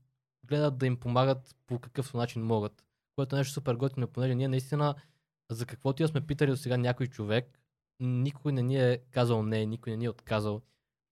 [0.45, 2.85] гледат да им помагат по какъвто начин могат
[3.21, 4.95] което е нещо супер готино, понеже ние наистина
[5.51, 7.61] за каквото и да сме питали до сега някой човек,
[8.01, 10.63] никой не ни е казал не, никой не ни е отказал,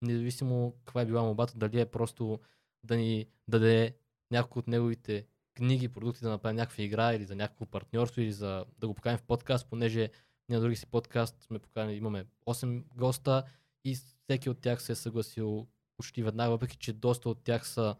[0.01, 2.39] независимо каква е била молбата, дали е просто
[2.83, 3.95] да ни даде
[4.31, 8.65] няколко от неговите книги, продукти да направим някаква игра или за някакво партньорство или за
[8.79, 10.09] да го поканим в подкаст, понеже
[10.49, 13.43] ние на други си подкаст сме поканили, имаме 8 госта
[13.85, 15.67] и всеки от тях се е съгласил
[15.97, 17.95] почти веднага, въпреки че доста от тях са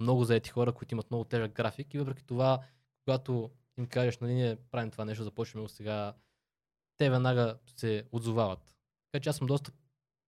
[0.00, 2.60] много заети хора, които имат много тежък график и въпреки това
[3.06, 6.14] когато им кажеш, нали, ние правим това нещо, започваме го сега,
[6.96, 8.74] те веднага се отзовават.
[9.12, 9.72] Така че аз съм доста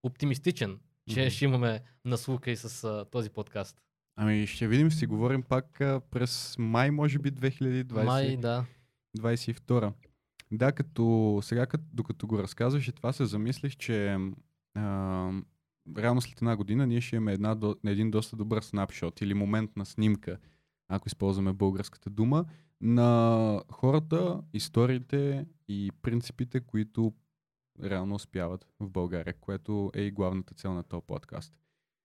[0.02, 0.78] оптимистичен,
[1.10, 1.30] че Мгм.
[1.30, 3.82] ще имаме наслука и с а, този подкаст.
[4.16, 8.04] Ами ще видим, ще си говорим пак а, през май, може би 2020.
[8.04, 8.64] Май, да.
[9.18, 9.92] 22.
[10.50, 14.18] Да, като сега, като, докато го разказваш и това се замислих, че
[14.74, 15.32] а,
[15.98, 19.76] реално след една година ние ще имаме една, до, един доста добър снапшот или момент
[19.76, 20.38] на снимка,
[20.88, 22.44] ако използваме българската дума,
[22.80, 27.12] на хората, историите и принципите, които
[27.84, 31.52] реално успяват в България, което е и главната цел на този подкаст.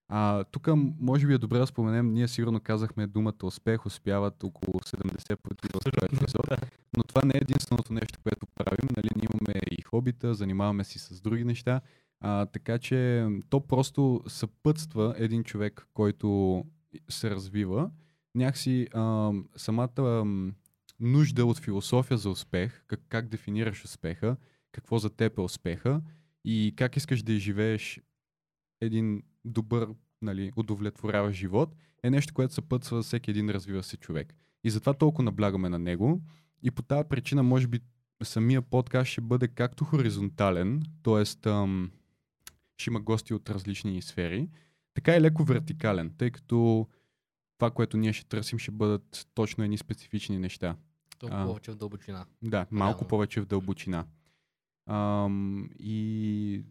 [0.08, 0.68] А, тук
[1.00, 5.68] може би е добре да споменем, ние сигурно казахме думата успех, успяват около 70 пъти
[5.68, 6.48] в този епизод,
[6.98, 8.88] но това не е единственото нещо, което правим.
[8.98, 11.82] Нали, ние имаме и хобита, занимаваме си с други неща,
[12.20, 16.64] а, така че то просто съпътства един човек, който
[17.10, 17.90] се развива.
[18.36, 20.26] Някакси а, самата а,
[21.04, 24.38] нужда от философия за успех, как, как дефинираш успеха,
[24.72, 26.02] какво за теб е успеха
[26.46, 28.02] и как искаш да живееш
[28.82, 29.90] един добър,
[30.22, 34.34] нали, удовлетворяващ живот, е нещо, което съпътства всеки един развива се човек.
[34.64, 36.22] И затова толкова наблягаме на него.
[36.64, 37.80] И по тази причина, може би,
[38.24, 41.26] самия подкаст ще бъде както хоризонтален, т.е.
[42.78, 44.50] ще има гости от различни сфери,
[44.94, 46.88] така и леко вертикален, тъй като
[47.58, 50.76] това, което ние ще търсим, ще бъдат точно едни специфични неща.
[51.30, 52.26] Толкова повече в дълбочина.
[52.42, 53.08] Да, малко Реално.
[53.08, 54.06] повече в дълбочина.
[54.90, 56.64] Ам, и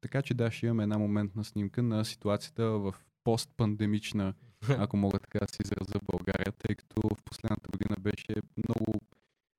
[0.00, 4.34] така че да, ще имаме една моментна снимка на ситуацията в постпандемична,
[4.68, 9.00] ако мога така да се изразя в България, тъй като в последната година беше много...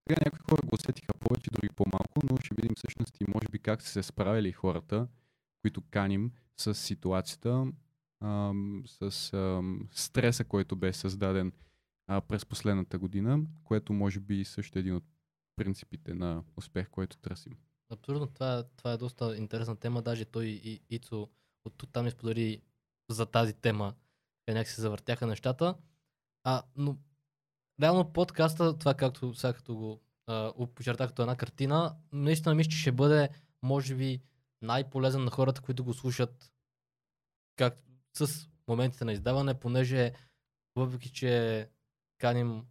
[0.07, 3.59] Сега някои хора го усетиха повече, други по-малко, но ще видим всъщност и може би
[3.59, 5.07] как са се справили хората
[5.63, 7.67] които каним с ситуацията,
[8.21, 11.51] ам, с ам, стреса, който бе създаден
[12.07, 15.03] а, през последната година, което може би също е един от
[15.55, 17.57] принципите на успех, който търсим.
[17.89, 20.01] Абсолютно, това, е- това е доста интересна тема.
[20.01, 21.29] Даже той и Ицо
[21.65, 22.61] от тук там изподели
[23.09, 23.95] за тази тема.
[24.45, 25.75] Те някак се завъртяха нещата.
[26.43, 26.97] А, но
[27.81, 32.77] реално подкаста, това както сега като го а, почертах като една картина, наистина мисля, че
[32.77, 33.29] ще бъде,
[33.61, 34.21] може би,
[34.61, 36.51] най-полезен на хората, които го слушат
[37.55, 40.13] как, с моментите на издаване, понеже
[40.75, 41.69] въпреки, че
[42.17, 42.65] каним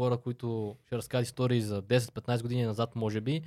[0.00, 3.42] хора, които ще разкажат истории за 10-15 години назад, може би,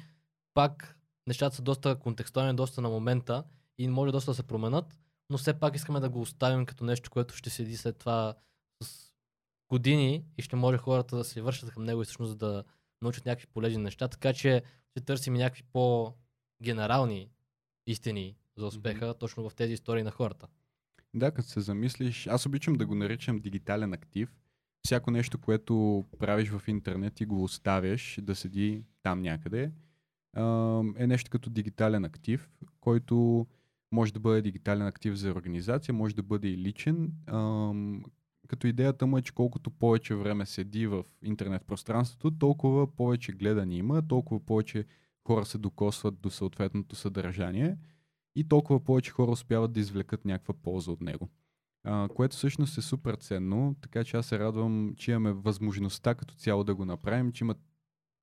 [0.54, 3.44] пак нещата са доста контекстуални, доста на момента
[3.78, 4.98] и може доста да се променят,
[5.30, 8.36] но все пак искаме да го оставим като нещо, което ще седи след това
[8.84, 9.14] с
[9.70, 12.64] години и ще може хората да се вършат към него и всъщност да
[13.02, 17.30] научат някакви полезни неща, така че ще търсим някакви по-генерални
[17.88, 19.20] истини за успеха mm-hmm.
[19.20, 20.48] точно в тези истории на хората.
[21.14, 24.41] Да, като се замислиш, аз обичам да го наричам дигитален актив.
[24.86, 29.72] Всяко нещо, което правиш в интернет и го оставяш да седи там някъде,
[30.98, 33.48] е нещо като дигитален актив, който
[33.92, 37.14] може да бъде дигитален актив за организация, може да бъде и личен.
[38.48, 43.78] Като идеята му е, че колкото повече време седи в интернет пространството, толкова повече гледани
[43.78, 44.86] има, толкова повече
[45.28, 47.78] хора се докосват до съответното съдържание
[48.36, 51.30] и толкова повече хора успяват да извлекат някаква полза от него.
[52.16, 56.64] Което всъщност е супер ценно, така че аз се радвам, че имаме възможността като цяло
[56.64, 57.56] да го направим, че има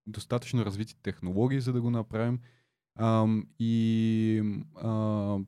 [0.07, 2.41] достатъчно развити технологии, за да го направим.
[2.99, 3.27] А,
[3.59, 4.43] и
[4.77, 5.39] а,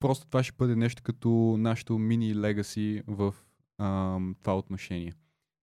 [0.00, 3.34] просто това ще бъде нещо като нашето мини легаси в
[3.78, 5.12] а, това отношение.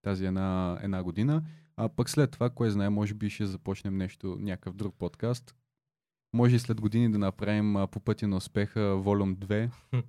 [0.02, 1.42] Тази една, една година.
[1.76, 5.54] А пък след това, кой знае, може би ще започнем нещо, някакъв друг подкаст.
[6.32, 9.70] Може и след години да направим а, по пътя на успеха Волюм 2,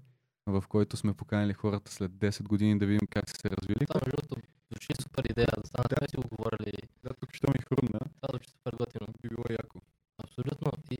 [0.47, 3.85] в който сме поканили хората след 10 години да видим как са се развили.
[3.87, 6.07] Това между другото звучи супер идея, да станат да.
[6.09, 6.73] си го говорили.
[7.03, 7.99] Да, тук ще ми хрумна.
[7.99, 9.07] Това звучи супер готино.
[9.21, 9.79] Би било яко.
[10.23, 10.71] Абсолютно.
[10.91, 10.97] И,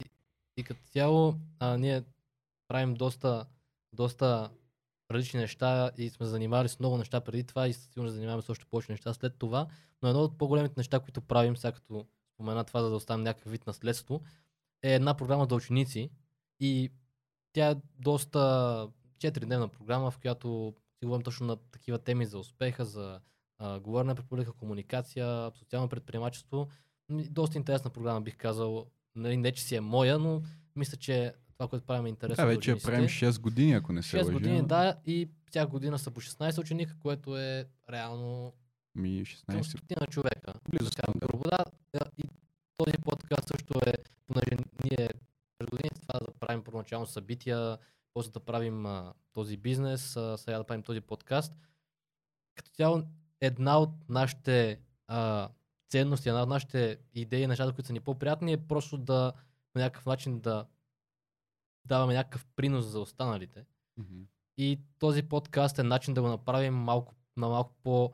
[0.00, 0.04] и,
[0.56, 2.02] и като цяло а, ние
[2.68, 3.46] правим доста,
[3.92, 4.50] доста
[5.10, 8.64] различни неща и сме занимавали с много неща преди това и сигурно занимаваме с още
[8.64, 9.66] повече неща след това.
[10.02, 13.52] Но едно от по-големите неща, които правим, сега като спомена това, за да оставим някакъв
[13.52, 14.22] вид наследство,
[14.82, 16.10] е една програма за ученици
[16.60, 16.90] и
[17.58, 18.38] тя е доста
[19.18, 23.20] 4-дневна програма, в която си говорим точно на такива теми за успеха, за
[23.58, 26.68] а, говорене пред публика, комуникация, социално предприемачество.
[27.10, 28.86] Доста интересна програма, бих казал.
[29.16, 30.42] Нали, не, че си е моя, но
[30.76, 32.44] мисля, че това, което правим е интересно.
[32.44, 34.32] Да, вече правим 6 години, ако не се 6 лъжи.
[34.32, 38.52] години, да, и всяка година са по 16 ученика, което е реално
[38.94, 40.52] ми 16 на човека.
[40.70, 41.12] Близо така,
[41.92, 42.00] да.
[42.18, 42.24] И
[42.76, 43.92] този подкаст също е,
[44.26, 45.08] понеже ние
[45.58, 47.78] през годините това да правим първоначално събития,
[48.14, 51.54] после да правим а, този бизнес, а, сега да правим този подкаст.
[52.54, 53.02] Като цяло
[53.40, 55.48] една от нашите а,
[55.90, 59.32] ценности, една от нашите идеи, нещата, които са ни по-приятни, е просто да
[59.72, 60.66] по някакъв начин да
[61.84, 63.66] даваме някакъв принос за останалите.
[64.00, 64.24] Mm-hmm.
[64.56, 68.12] И този подкаст е начин да го направим малко, на малко по...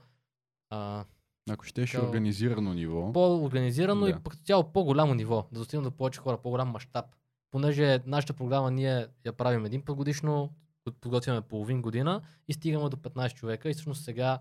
[0.70, 1.04] А,
[1.50, 3.12] Ако ще е организирано ниво.
[3.12, 4.10] По-организирано да.
[4.10, 7.06] и като цяло по-голямо ниво, да достигнем до повече хора, по-голям мащаб.
[7.54, 10.54] Понеже нашата програма ние я правим един път годишно,
[11.00, 14.38] подготвяме половин година и стигаме до 15 човека и всъщност сега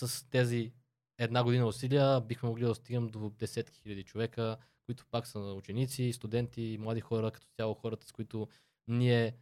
[0.00, 0.72] с тези
[1.18, 6.12] една година усилия бихме могли да стигнем до 10 000 човека, които пак са ученици,
[6.12, 8.48] студенти, млади хора, като цяло хората, с които
[8.88, 9.34] ние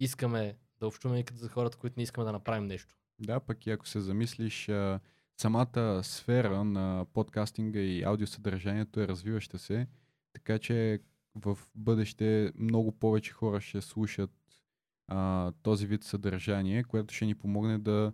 [0.00, 2.94] искаме да общуваме и като за хората, които не искаме да направим нещо.
[3.18, 4.70] Да, пък и ако се замислиш,
[5.40, 9.86] самата сфера на подкастинга и аудиосъдържанието е развиваща се,
[10.32, 11.00] така че
[11.44, 14.30] в бъдеще много повече хора ще слушат
[15.08, 18.12] а, този вид съдържание, което ще ни помогне да,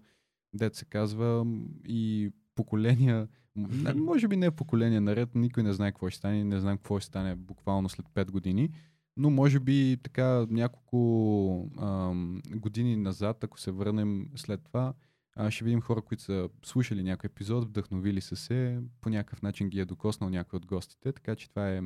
[0.55, 1.47] дет се казва,
[1.89, 3.29] и поколения,
[3.97, 7.07] може би не поколения наред, никой не знае какво ще стане, не знам какво ще
[7.07, 8.71] стане буквално след 5 години,
[9.17, 14.95] но може би така няколко ам, години назад, ако се върнем след това,
[15.37, 19.69] а, ще видим хора, които са слушали някой епизод, вдъхновили са се, по някакъв начин
[19.69, 21.81] ги е докоснал някой от гостите, така че това е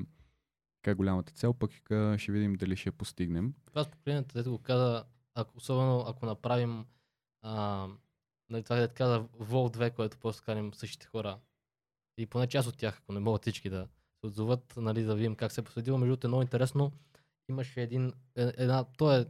[0.83, 1.71] така голямата цел, пък
[2.17, 3.55] ще видим дали ще постигнем.
[3.65, 5.05] Това с поколението, дето го каза,
[5.35, 6.87] ако, особено ако направим
[7.43, 7.87] а,
[8.51, 11.39] нали, това е каза Вол 2, което просто каним същите хора
[12.19, 13.89] и поне част от тях, ако не могат всички да
[14.21, 15.99] се отзоват, нали, да видим как се е последва.
[15.99, 16.93] Между другото е много интересно
[17.51, 19.27] имаше един, е, една, то е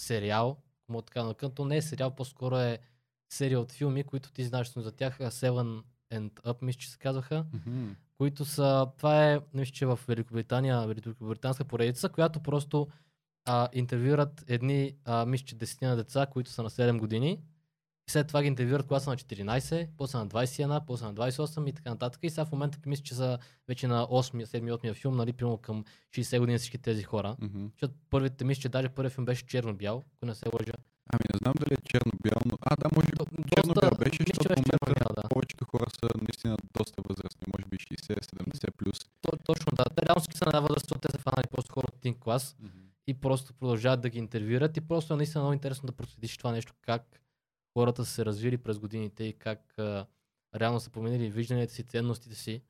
[0.00, 0.56] сериал,
[0.88, 2.78] му така на то не е сериал, по-скоро е
[3.32, 5.82] серия от филми, които ти знаеш за тях, Seven
[6.12, 7.94] and Up, мисля, че се казваха, mm-hmm.
[8.18, 12.88] Които са, това е, мисля, че в Великобритания, Великобританска поредица, която просто
[13.44, 17.40] а, интервюират едни, а, мисля, че десетина деца, които са на 7 години.
[18.08, 21.68] И след това ги интервюират, когато са на 14, после на 21, после на 28
[21.68, 22.20] и така нататък.
[22.22, 23.38] И сега в момента мисля, че са
[23.68, 25.84] вече на 8, 7, 8 филм, нали, примерно към
[26.16, 27.36] 60 години всички тези хора.
[27.40, 27.66] Мгм.
[27.72, 30.72] Защото първите, мисля, че даже първият филм беше черно-бял, ако не се лъжа.
[31.12, 32.58] Ами не знам дали е черно-бял, но...
[32.60, 33.12] А, да, може би
[33.54, 35.28] черно-бял беше, защото в момента да.
[35.28, 38.98] повечето хора са наистина доста възрастни, може би 60-70 плюс.
[39.20, 39.84] То, точно да.
[39.84, 42.56] Те реално са на възраст, те са фанали просто хора от един клас
[43.06, 46.52] и просто продължават да ги интервюират и просто е наистина много интересно да проследиш това
[46.52, 47.20] нещо, как
[47.72, 50.06] хората са се развили през годините и как а,
[50.56, 52.62] реално са променили вижданията си, ценностите си.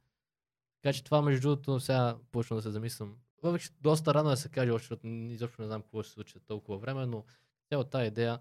[0.83, 3.17] Така че това между другото сега почна да се замислям.
[3.43, 6.15] Въпреки доста рано е да се каже, още, защото изобщо не знам какво ще се
[6.15, 7.25] случи толкова време, но
[7.69, 8.39] цяло тази идея,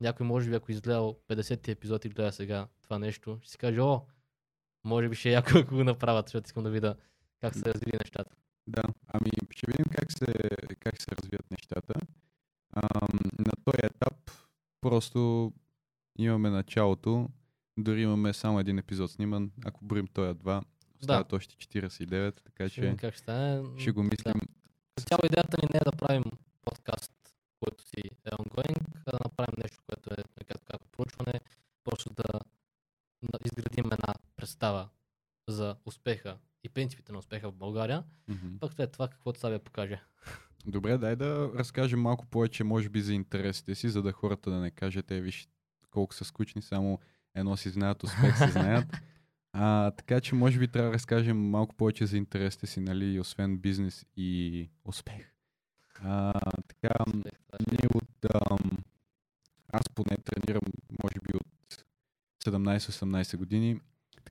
[0.00, 3.80] някой може би ако изгледал 50-ти епизод и гледа сега това нещо, ще си каже,
[3.80, 4.02] о,
[4.84, 6.94] може би ще е яко ако го направят, защото искам да видя
[7.40, 8.36] как се развили нещата.
[8.66, 10.26] Да, ами ще видим как се,
[10.78, 11.94] как се развият нещата.
[12.72, 14.30] Ам, на този етап
[14.80, 15.52] просто
[16.18, 17.28] имаме началото,
[17.78, 20.62] дори имаме само един епизод сниман, ако броим този два,
[21.00, 23.62] остават още 49, така Ще че как ще стане.
[23.78, 24.40] ще го мислим.
[24.94, 26.24] Като цяло идеята ни не е да правим
[26.62, 27.12] подкаст,
[27.60, 31.40] който си е ongoing, а да направим нещо, което е както как проучване,
[31.84, 32.40] просто да,
[33.22, 34.88] да изградим една представа
[35.48, 38.58] за успеха и принципите на успеха в България, Мгм.
[38.60, 40.00] пък след това каквото Савия покаже.
[40.66, 44.56] Добре, дай да разкажем малко повече, може би, за интересите си, за да хората да
[44.56, 45.48] не кажат, е, виж
[45.90, 46.98] колко са скучни, само
[47.34, 48.86] едно си знаят, успех си знаят.
[49.52, 53.58] А, така че, може би, трябва да разкажем малко повече за интересите си, нали, освен
[53.58, 55.32] бизнес и успех.
[56.02, 56.32] А,
[56.68, 57.32] така, Успех,
[57.72, 58.24] ние от...
[58.34, 58.70] Ам,
[59.72, 60.62] аз поне тренирам,
[61.02, 61.84] може би, от
[62.44, 63.80] 17-18 години,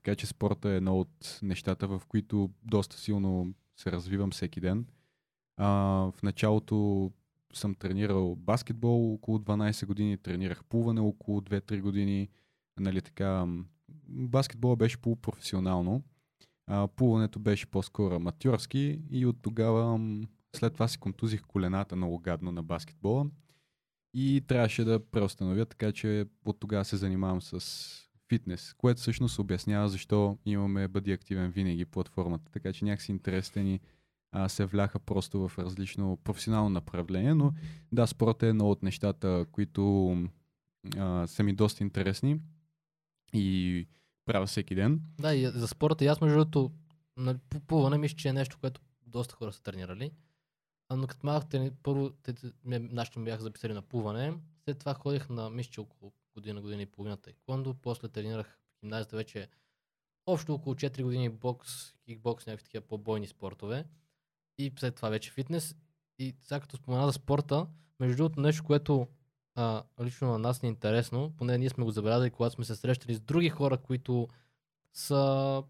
[0.02, 4.86] така че спорта е едно от нещата, в които доста силно се развивам всеки ден.
[5.56, 5.68] А,
[6.12, 7.10] в началото
[7.54, 12.28] съм тренирал баскетбол около 12 години, тренирах плуване около 2-3 години.
[12.80, 13.46] Нали, така,
[14.08, 16.02] баскетбола беше полупрофесионално,
[16.66, 20.00] а, плуването беше по-скоро аматьорски и от тогава
[20.56, 23.26] след това си контузих колената много гадно на баскетбола
[24.14, 29.88] и трябваше да преустановя, така че от тогава се занимавам с фитнес, което всъщност обяснява
[29.88, 33.80] защо имаме Бъди активен винаги платформата, така че някакси интересите ни
[34.32, 37.52] а, се вляха просто в различно професионално направление, но
[37.92, 40.12] да, спорта е едно от нещата, които
[40.98, 42.40] а, са ми доста интересни
[43.34, 43.86] и
[44.24, 45.00] правя всеки ден.
[45.20, 46.72] Да, и за спорта и аз между другото,
[47.16, 50.10] нали, плуване мисля, че е нещо, което доста хора са тренирали.
[50.88, 51.44] А, но като малък
[51.82, 56.60] първо те, нашите ме бяха записали на плуване, след това ходих на мисля, около година,
[56.60, 59.48] година и половина тайкондо, после тренирах в гимназията вече
[60.26, 63.84] общо около 4 години бокс, кикбокс, някакви такива по-бойни спортове.
[64.58, 65.76] И след това вече фитнес.
[66.18, 67.66] И сега като спомена за спорта,
[68.00, 69.06] между другото нещо, което
[69.54, 72.76] а, лично на нас ни е интересно, поне ние сме го забелязали, когато сме се
[72.76, 74.28] срещали с други хора, които
[74.94, 75.62] са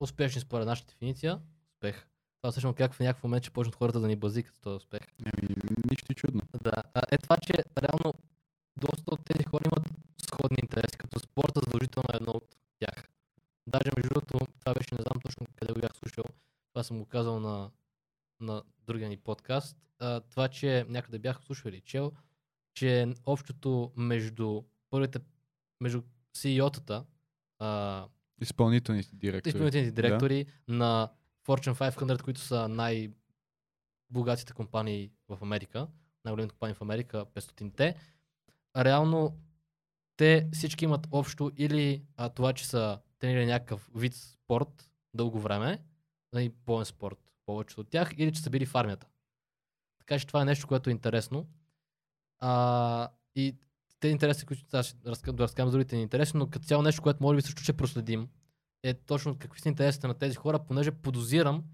[0.00, 1.40] успешни според нашата дефиниция.
[1.68, 2.06] Успех.
[2.40, 5.00] Това всъщност как в някакъв момент ще почнат хората да ни базикат този успех.
[5.24, 5.48] Ами,
[5.90, 6.42] нищо чудно.
[6.62, 6.72] Да.
[6.94, 8.14] А, е това, че реално
[8.76, 9.62] доста от тези хора
[10.34, 13.08] сходни интереси, като спорта задължително е едно от тях.
[13.66, 16.24] Даже между другото, това беше, не знам точно къде го бях слушал,
[16.72, 17.70] това съм го казал на,
[18.40, 22.12] на другия ни подкаст, а, това, че някъде бях слушал или чел,
[22.74, 25.18] че общото между първите,
[25.80, 26.02] между
[26.36, 27.04] CEO-тата,
[27.58, 28.06] а,
[28.40, 29.50] Изпълнителните директори.
[29.50, 31.10] изпълнителните директори на
[31.46, 35.86] Fortune 500, които са най-богатите компании в Америка,
[36.24, 37.94] най-големите компании в Америка, 500-те,
[38.76, 39.38] реално
[40.16, 45.82] те всички имат общо или а, това, че са тренирали някакъв вид спорт дълго време,
[46.32, 49.06] нали, боен спорт, повечето от тях, или че са били в армията.
[49.98, 51.46] Така че това е нещо, което е интересно.
[52.40, 53.56] А, и
[54.00, 57.22] те интереси, които сега ще разка- да другите ни интереси, но като цяло нещо, което
[57.22, 58.28] може би също ще проследим,
[58.82, 61.64] е точно какви са интересите на тези хора, понеже подозирам,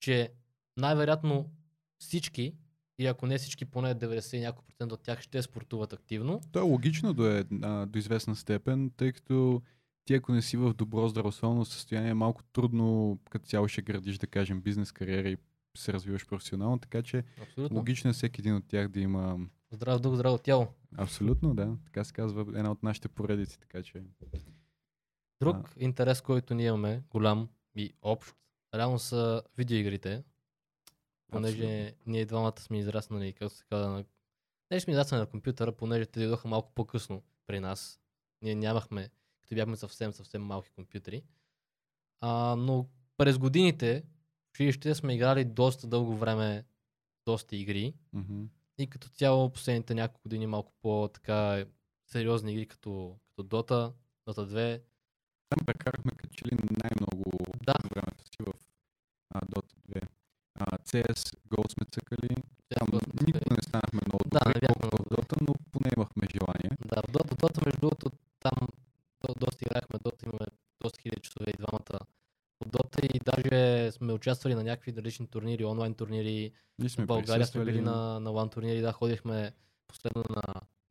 [0.00, 0.32] че
[0.76, 1.50] най-вероятно
[1.98, 2.54] всички,
[2.98, 6.40] и ако не всички, поне 90 и няколко процента от тях ще спортуват активно.
[6.52, 9.62] То е логично до, една, до известна степен, тъй като
[10.04, 14.18] ти ако не си в добро здравословно състояние, е малко трудно като цяло ще градиш,
[14.18, 15.36] да кажем, бизнес кариера и
[15.76, 17.76] се развиваш професионално, така че Абсолютно.
[17.76, 19.38] логично е всеки един от тях да има
[19.70, 20.66] Здрав дух, здраво тяло.
[20.96, 24.02] абсолютно, да, така се казва една от нашите поредици, така че
[25.40, 28.34] Друг интерес, който ние имаме, голям и общ,
[28.74, 30.22] реално са видеоигрите.
[31.32, 32.12] Понеже Абсолютно.
[32.12, 34.04] ние двамата сме израснали, както се казва, на...
[34.70, 38.00] Не сме израснали на компютъра, понеже те дойдоха малко по-късно при нас.
[38.42, 39.10] Ние нямахме,
[39.42, 41.22] като бяхме съвсем, съвсем малки компютри.
[42.20, 44.02] А, но през годините
[44.46, 46.64] в училище сме играли доста дълго време
[47.26, 47.94] доста игри.
[48.12, 48.44] мгм.
[48.78, 51.64] И като цяло последните няколко години малко по-така
[52.06, 53.92] сериозни игри като, като Dota,
[54.28, 54.82] Dota 2.
[55.48, 57.24] Там прекарахме като че ли най-много
[57.66, 57.74] Да.
[57.90, 58.52] времето си в
[59.30, 59.67] а, Dota 2.
[59.67, 59.67] А,
[60.86, 62.34] CS, Go сме цъкали.
[62.68, 63.26] Там Dota 2.
[63.26, 66.70] никога не станахме много Да, добри, бяхме колкото в Dota, но поне имахме желание.
[66.86, 68.10] Да, в Dota, Dota, между другото,
[68.40, 68.68] там
[69.22, 70.46] до, доста играхме Dota, имаме
[70.82, 71.98] доста хиляди часове и двамата
[72.60, 76.52] от Dota и даже сме участвали на някакви различни турнири, онлайн турнири.
[76.78, 79.52] Ние сме в България сме били на, на лан турнири, да, ходихме
[79.88, 80.42] последно на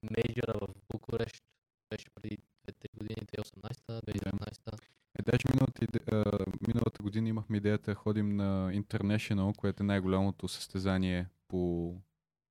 [0.04, 1.44] мейджора в Букурещ,
[1.90, 4.80] беше преди 2-3 години, 2018, 2019.
[5.20, 9.86] Е, даже миналата, иде, а, миналата година имахме идеята да ходим на International, което е
[9.86, 11.94] най-голямото състезание по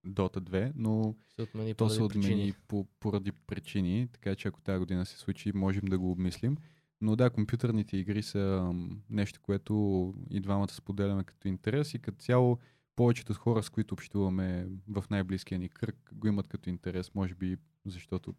[0.07, 2.53] Dota 2, но Се отмени то се отмени причини.
[2.69, 6.57] по, поради причини, така че ако тази година се случи, можем да го обмислим.
[7.01, 8.75] Но да, компютърните игри са
[9.11, 12.59] нещо, което и двамата споделяме като интерес и като цяло
[12.97, 17.57] повечето хора, с които общуваме в най-близкия ни кръг, го имат като интерес, може би
[17.87, 18.35] защото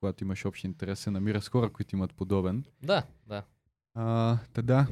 [0.00, 2.64] когато имаш общ интерес, се намира с хора, които имат подобен.
[2.82, 3.42] Да, да.
[3.94, 4.86] А, та да.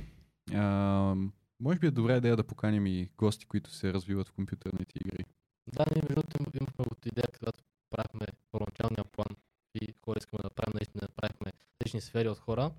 [0.52, 1.14] А,
[1.60, 5.24] може би е добра идея да поканим и гости, които се развиват в компютърните игри.
[5.72, 9.36] Да, ние между другото им- имахме от идея, когато правихме първоначалния план
[9.74, 12.70] и хора искаме да правим, наистина направихме различни сфери от хора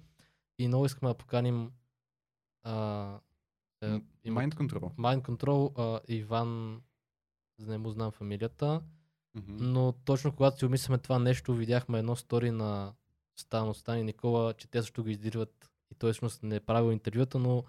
[0.60, 1.72] и много искаме да поканим
[2.64, 3.20] а,
[3.82, 3.88] е,
[4.26, 4.96] Mind Control.
[4.96, 6.82] Mind Control, а, Иван,
[7.60, 8.82] не му знам фамилията,
[9.36, 9.56] Мгм.
[9.60, 12.94] но точно когато си умисляме това нещо, видяхме едно стори на
[13.36, 16.60] Стан от Стан и Никола, че те също го издирват и той всъщност не е
[16.60, 17.64] правил интервюта, но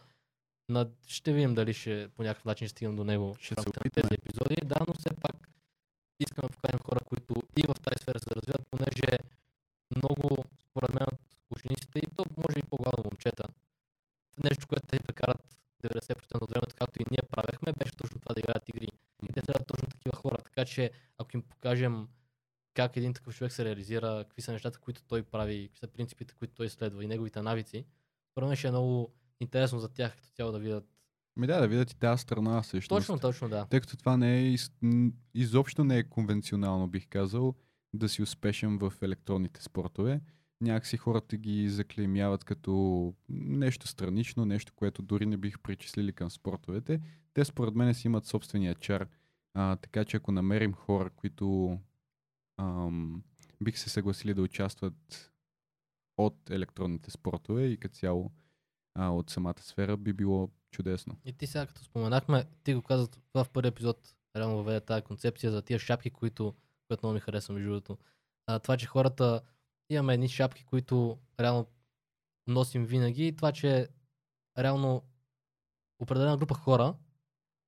[0.68, 0.90] на...
[1.06, 4.18] ще видим дали ще по някакъв начин стигнем до него Ще в рамките на тези
[4.18, 4.56] епизоди.
[4.64, 5.50] Да, но все пак
[6.20, 9.18] искаме да поканим хора, които и в тази сфера се развиват, понеже
[9.96, 13.44] много, според мен, от учениците и то може и по-главно момчета,
[14.44, 15.42] нещо, което те прекарат
[15.84, 18.88] 90% от времето, както и ние правехме, беше точно това да играят игри.
[19.22, 20.36] И те трябва точно такива хора.
[20.44, 22.08] Така че, ако им покажем
[22.76, 26.34] как един такъв човек се реализира, какви са нещата, които той прави, какви са принципите,
[26.34, 27.84] които той следва и неговите навици,
[28.42, 30.84] мен ще е много интересно за тях като цяло да видят.
[31.36, 33.00] Ми да, да видят и тази страна всъщност.
[33.00, 33.66] Точно, точно, да.
[33.66, 34.56] Тъй като това не е,
[35.34, 37.54] изобщо не е конвенционално, бих казал,
[37.94, 40.20] да си успешен в електронните спортове.
[40.60, 47.00] Някакси хората ги заклеймяват като нещо странично, нещо, което дори не бих причислили към спортовете.
[47.34, 49.06] Те според мен си имат собствения чар.
[49.54, 51.78] А, така че ако намерим хора, които
[52.58, 53.22] ам,
[53.62, 55.32] бих се съгласили да участват
[56.16, 58.32] от електронните спортове и като цяло
[58.94, 61.16] а, от самата сфера, би било чудесно.
[61.24, 65.02] И ти сега като споменахме, ти го каза това в първи епизод, реално въведе тази
[65.02, 66.54] концепция за тия шапки, които,
[66.88, 67.98] които много ми харесва между другото.
[68.46, 69.42] А, това, че хората
[69.90, 71.66] имаме едни шапки, които реално
[72.46, 73.88] носим винаги и това, че
[74.58, 75.02] реално
[75.98, 76.94] определена група хора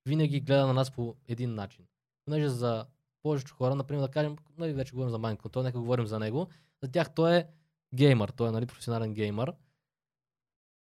[0.05, 1.85] винаги гледа на нас по един начин.
[2.25, 2.85] Понеже за
[3.23, 6.47] повечето хора, например, да кажем, нали, вече говорим за Mind Control, нека говорим за него,
[6.83, 7.47] за тях той е
[7.95, 9.53] геймър, той е нали, професионален геймър.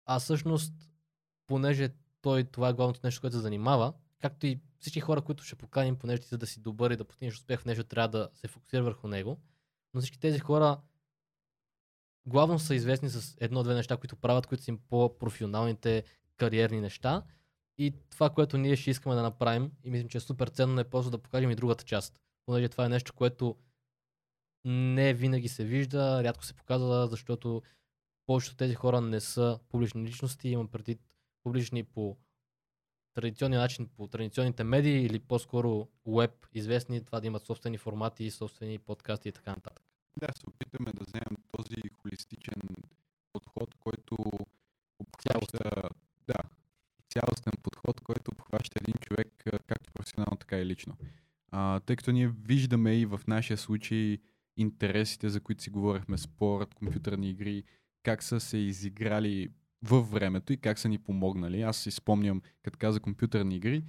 [0.06, 0.74] А всъщност,
[1.46, 1.88] понеже
[2.22, 5.96] той това е главното нещо, което се занимава, както и всички хора, които ще поканим,
[5.96, 8.48] понеже ти за да си добър и да постигнеш успех в нещо, трябва да се
[8.48, 9.40] фокусира върху него.
[9.94, 10.80] Но всички тези хора
[12.26, 16.04] главно са известни с едно-две неща, които правят, които са им по-професионалните
[16.36, 17.22] кариерни неща.
[17.80, 20.90] И това, което ние ще искаме да направим, и мислим, че е супер ценно, е
[20.90, 22.14] просто да покажем и другата част.
[22.46, 23.56] Понеже това е нещо, което
[24.64, 27.62] не винаги се вижда, рядко се показва, защото
[28.26, 31.00] повечето тези хора не са публични личности, имам предвид
[31.42, 32.16] публични по
[33.14, 38.78] традиционния начин, по традиционните медии или по-скоро веб известни, това да имат собствени формати, собствени
[38.78, 39.84] подкасти и така нататък.
[40.16, 42.62] Да, се опитаме да вземем този холистичен
[43.32, 44.16] подход, който
[44.98, 45.89] обхваща,
[47.10, 50.96] цялостен подход, който обхваща един човек а, както професионално, така и лично.
[51.50, 54.18] А, тъй като ние виждаме и в нашия случай
[54.56, 57.64] интересите, за които си говорихме, спорт, компютърни игри,
[58.02, 59.48] как са се изиграли
[59.82, 61.62] във времето и как са ни помогнали.
[61.62, 63.84] Аз си спомням, като каза компютърни игри,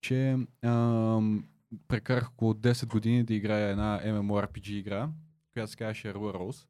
[0.00, 1.44] че ам,
[1.88, 5.08] прекарах около 10 години да играя една MMORPG игра,
[5.52, 6.66] която се казваше Rule Rose.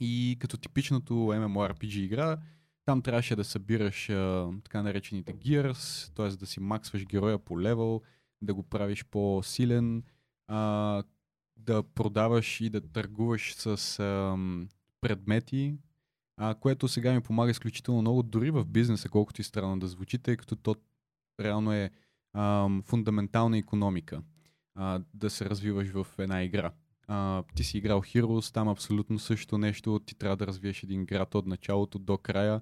[0.00, 2.38] И като типичното MMORPG игра,
[2.84, 6.28] там трябваше да събираш а, така наречените gears, т.е.
[6.28, 8.02] да си максваш героя по левел,
[8.42, 10.02] да го правиш по-силен,
[10.48, 11.02] а,
[11.56, 14.68] да продаваш и да търгуваш с ам,
[15.00, 15.76] предмети,
[16.36, 20.18] а, което сега ми помага изключително много, дори в бизнеса, колкото и странно да звучи,
[20.18, 20.76] тъй като то
[21.40, 21.90] реално е
[22.34, 24.22] ам, фундаментална економика
[24.74, 26.72] а, да се развиваш в една игра.
[27.08, 31.34] А, ти си играл Heroes, там абсолютно също нещо, ти трябва да развиеш един град
[31.34, 32.60] от началото до края,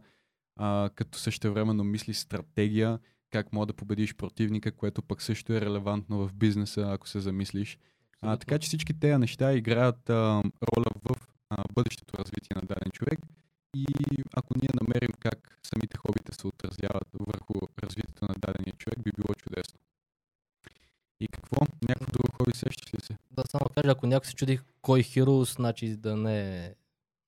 [0.57, 2.99] а, като същевременно мислиш стратегия,
[3.31, 7.79] как мога да победиш противника, което пък също е релевантно в бизнеса, ако се замислиш.
[8.21, 10.43] А, така че всички тези неща играят а,
[10.77, 13.19] роля в а, бъдещето развитие на даден човек
[13.77, 13.87] и
[14.35, 19.35] ако ние намерим как самите хобита се отразяват върху развитието на дадения човек, би било
[19.35, 19.79] чудесно.
[21.21, 21.67] И какво?
[21.89, 23.17] Някакво друго хоби сещаш ли се?
[23.75, 26.75] Кажа, ако някой се чуди кой хиро, значи да не е,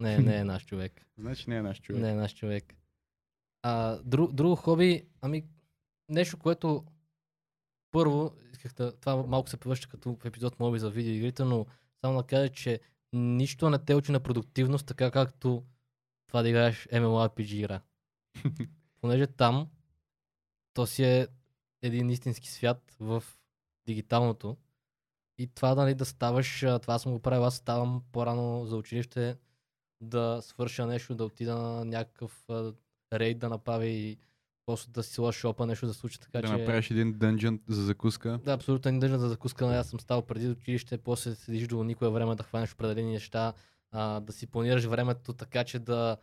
[0.00, 1.06] не, е- не е наш човек.
[1.18, 2.02] Значи не е наш човек.
[2.02, 2.74] Не е наш човек.
[3.62, 5.44] А, друг, друго хоби, ами
[6.08, 6.84] нещо, което
[7.90, 11.66] първо, исках да, това малко се превръща като в епизод моби за видеоигрите, но
[12.00, 12.80] само да кажа, че
[13.12, 15.64] нищо не те учи на продуктивност, така както
[16.26, 17.82] това да играеш MMORPG игра.
[19.00, 19.70] Понеже там
[20.74, 21.28] то си е
[21.82, 23.24] един истински свят в
[23.86, 24.56] дигиталното.
[25.38, 29.36] И това нали, да ставаш, това съм го правил, аз ставам по-рано за училище
[30.00, 32.44] да свърша нещо, да отида на някакъв
[33.12, 34.18] рейд да направя и
[34.66, 36.52] после да си сила шопа, нещо да случи така, да че...
[36.52, 38.38] направиш един дънжън за закуска.
[38.44, 39.66] Да, абсолютно не държа за закуска.
[39.66, 43.52] нали, Аз съм стал преди училище, после седиш до никое време да хванеш определени неща,
[43.92, 46.16] а, да си планираш времето така, че да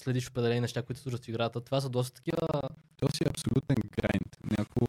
[0.00, 1.60] следиш определени неща, които се случват в играта.
[1.60, 2.48] Това са доста такива...
[2.96, 4.36] То си е абсолютен грайнд.
[4.50, 4.86] Някакво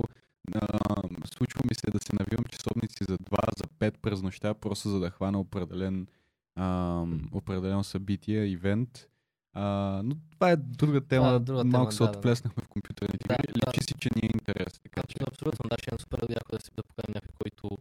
[0.56, 0.77] а,
[1.26, 5.00] случва ми се да се навивам часовници за 2, за 5 през нощта, просто за
[5.00, 6.08] да хвана определен,
[6.56, 9.08] а, определено събитие, ивент.
[9.54, 11.26] А, но това е друга тема.
[11.26, 12.18] Това е друга тема, Малко се да, да.
[12.18, 13.54] отплеснахме в компютърните Да, игри.
[13.66, 13.72] да.
[13.72, 14.80] Личи си, че ни е интерес.
[14.84, 15.70] Така че Абсолютно.
[15.70, 17.78] Да, ще е супер яко да си да поканим някой, който,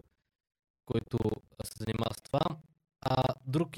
[0.87, 1.19] който
[1.65, 2.41] се занимава с това.
[3.01, 3.69] А друг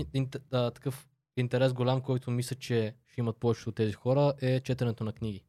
[0.53, 5.05] а, такъв интерес голям, който мисля, че ще имат повечето от тези хора, е четенето
[5.05, 5.45] на книги.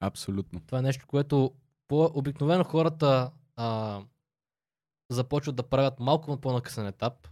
[0.00, 0.60] абсолютно.
[0.66, 1.52] Това е нещо, което
[1.88, 4.00] по- обикновено хората а,
[5.10, 7.28] започват да правят малко на по-накъсен етап,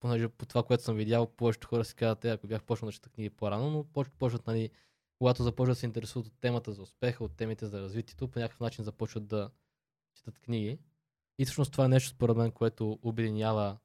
[0.00, 2.92] понеже по това, което съм видял, повечето хора си казват, е, ако бях почнал да
[2.92, 4.70] чета книги по-рано, но поч- почват, нали,
[5.18, 8.60] когато започват да се интересуват от темата за успеха, от темите за развитието, по някакъв
[8.60, 9.50] начин започват да
[10.14, 10.78] четат книги.
[11.38, 13.78] И всъщност това е нещо, според мен, което обединява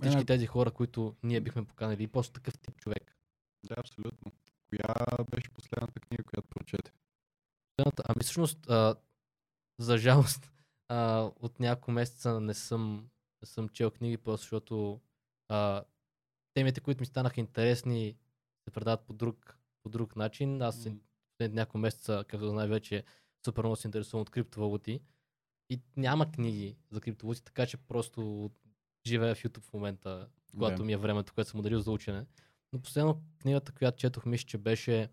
[0.00, 2.02] всички Една- тези хора, които ние бихме поканили.
[2.02, 3.16] И просто такъв тип човек.
[3.64, 4.32] Да, абсолютно.
[4.68, 4.94] Коя
[5.30, 6.92] беше последната книга, която прочете?
[7.80, 8.94] Последната- Ами всъщност, а,
[9.78, 10.50] за жалост,
[10.88, 13.10] а, от няколко месеца не съм,
[13.42, 15.00] не съм чел книги, просто защото
[15.48, 15.84] а,
[16.54, 18.16] темите, които ми станаха интересни,
[18.64, 20.62] се предават по друг, по друг начин.
[20.62, 20.94] Аз М.
[21.36, 23.04] след няколко месеца, както знае вече,
[23.44, 25.00] супер много се интересувам от криптовалути.
[25.70, 28.50] И няма книги за криптовалути, така че просто
[29.06, 30.84] живея в YouTube в момента, когато Да.
[30.84, 32.26] ми е времето, което съм ударил за учене.
[32.72, 35.08] Но последно книгата, която четох, мисля, че беше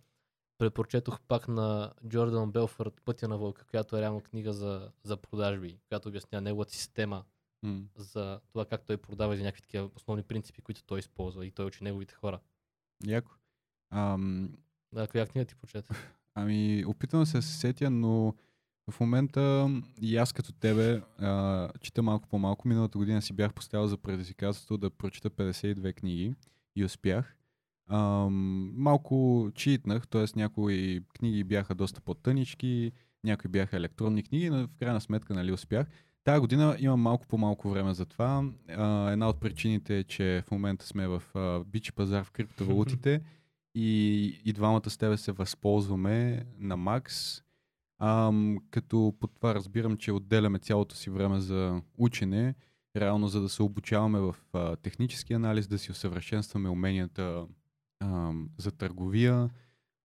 [0.57, 5.79] препрочетох пак на Джордан Белфорд Пътя на вълка, която е реално книга за, за продажби,
[5.87, 7.23] която обяснява неговата система
[7.63, 7.81] М.
[7.95, 11.51] за това как той продава и за някакви такива основни принципи, които той използва и
[11.51, 12.39] той учи неговите хора.
[13.05, 13.31] Яко.
[13.89, 14.49] Ам,
[14.93, 15.93] Да, коя книга ти прочете?
[16.35, 18.35] Ами, опитвам се да се сетя, но
[18.91, 19.69] в момента
[20.01, 22.67] и аз като тебе а, чета малко по-малко.
[22.67, 26.35] Миналата година си бях поставил за предизвикателство да прочета 52 книги
[26.75, 27.35] и успях.
[27.89, 30.25] Ам, малко читнах, т.е.
[30.35, 32.91] някои книги бяха доста по-тънички,
[33.23, 35.87] някои бяха електронни книги, но в крайна сметка нали, успях.
[36.23, 38.43] Тая година имам малко по-малко време за това.
[38.69, 43.21] А, една от причините е, че в момента сме в а, бичи пазар в криптовалутите
[43.75, 47.41] и, и двамата с тебе се възползваме на макс.
[47.99, 52.55] Ам, като по това разбирам, че отделяме цялото си време за учене,
[52.95, 57.45] реално за да се обучаваме в а, технически анализ, да си усъвършенстваме уменията
[58.57, 59.49] за търговия.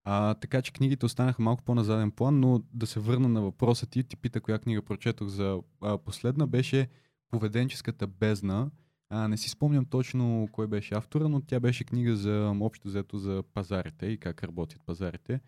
[0.05, 3.87] А, така че книгите останаха малко по-на заден план, но да се върна на въпроса
[3.87, 6.89] ти, ти пита коя книга прочетох за а, последна, беше
[7.33, 8.71] Поведенческата бездна.
[9.11, 13.19] А, не си спомням точно кой беше автора, но тя беше книга за общо взето
[13.19, 15.41] за пазарите и как работят пазарите.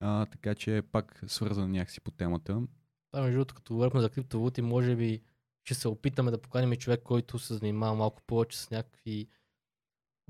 [0.00, 2.62] А, така че пак свързан някакси по темата.
[3.10, 5.22] Това между другото, като говорихме за криптовалути, може би
[5.64, 9.28] ще се опитаме да поканим човек, който се занимава малко повече с някакви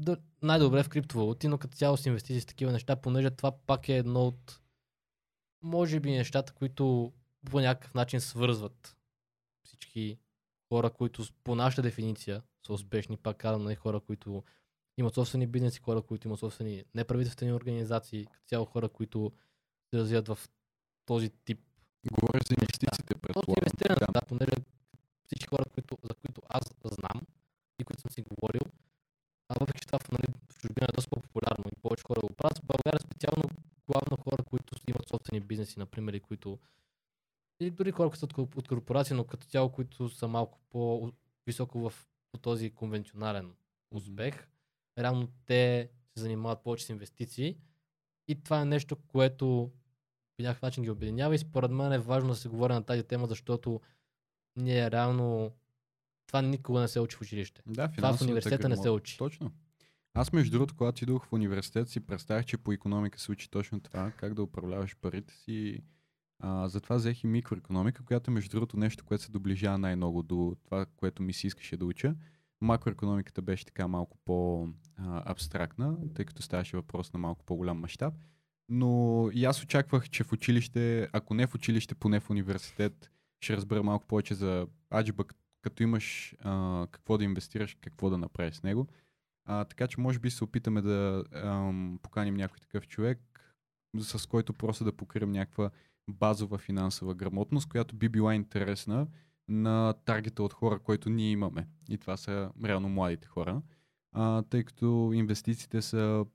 [0.03, 3.89] да, най-добре в криптовалути, но като цяло с инвестиции с такива неща, понеже това пак
[3.89, 4.61] е едно от
[5.63, 7.13] може би нещата, които
[7.51, 8.97] по някакъв начин свързват
[9.67, 10.19] всички
[10.69, 14.43] хора, които по нашата дефиниция са успешни, пак казвам, нали, хора, които
[14.99, 19.33] имат собствени бизнеси, хора, които имат собствени неправителствени организации, като цяло хора, които
[19.91, 20.39] се развиват в
[21.07, 21.61] този тип
[22.11, 23.55] Говоря за инвестициите, предполагам.
[23.59, 24.21] инвестирането, Да.
[24.21, 24.53] да, понеже
[25.27, 27.23] всички хора, които, за които аз знам
[27.79, 28.61] и които съм си говорил,
[29.53, 32.59] а въпреки че това нали, в чужбина е доста по-популярно и повече хора го правят,
[32.59, 33.43] в България специално
[33.89, 36.59] главно хора, които имат собствени бизнеси, например, и които
[37.61, 41.91] или дори хора, които са от, от корпорации, но като цяло, които са малко по-високо
[41.91, 43.55] в по този конвенционален
[43.91, 44.49] успех.
[44.99, 47.59] Реално те се занимават повече с инвестиции
[48.29, 49.71] и това е нещо, което
[50.37, 53.03] по някакъв начин ги обединява и според мен е важно да се говори на тази
[53.03, 53.81] тема, защото
[54.57, 55.53] ние реално
[56.27, 57.63] това никога не се учи в училище.
[57.67, 59.19] Да, Това в университета не се учи.
[59.19, 59.53] Точно.
[60.15, 63.81] Аз между другото, когато идох в университет, си представях, че по економика се учи точно
[63.81, 65.79] това, как да управляваш парите си.
[66.39, 70.57] А, затова взех и микроекономика, която е между другото нещо, което се доближава най-много до
[70.65, 72.15] това, което ми се искаше да уча.
[72.61, 78.15] Макроекономиката беше така малко по-абстрактна, тъй като ставаше въпрос на малко по-голям мащаб.
[78.69, 83.11] Но и аз очаквах, че в училище, ако не в училище, поне в университет,
[83.41, 85.25] ще разбера малко повече за аджба,
[85.63, 88.89] като имаш а, какво да инвестираш, какво да направиш с него.
[89.45, 93.19] А, така че може би се опитаме да ам, поканим някой такъв човек,
[93.99, 95.71] с който просто да покрием някаква
[96.11, 99.07] базова финансова грамотност, която би била интересна
[99.49, 101.69] на таргета от хора, който ние имаме.
[101.89, 103.63] И това са реално младите хора.
[104.13, 106.27] А, тъй като инвестициите са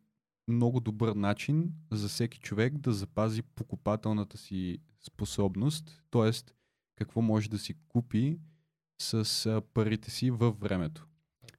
[0.48, 6.32] много добър начин за всеки човек да запази покупателната си способност, т.е.
[6.96, 8.40] какво може да си купи
[9.00, 11.08] с а, парите си във времето.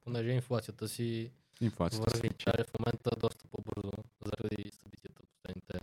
[0.03, 1.31] Понеже инфлацията си
[1.61, 2.11] Инфлацията.
[2.13, 3.91] върви даже в момента доста по-бързо
[4.25, 5.79] заради събитията от последните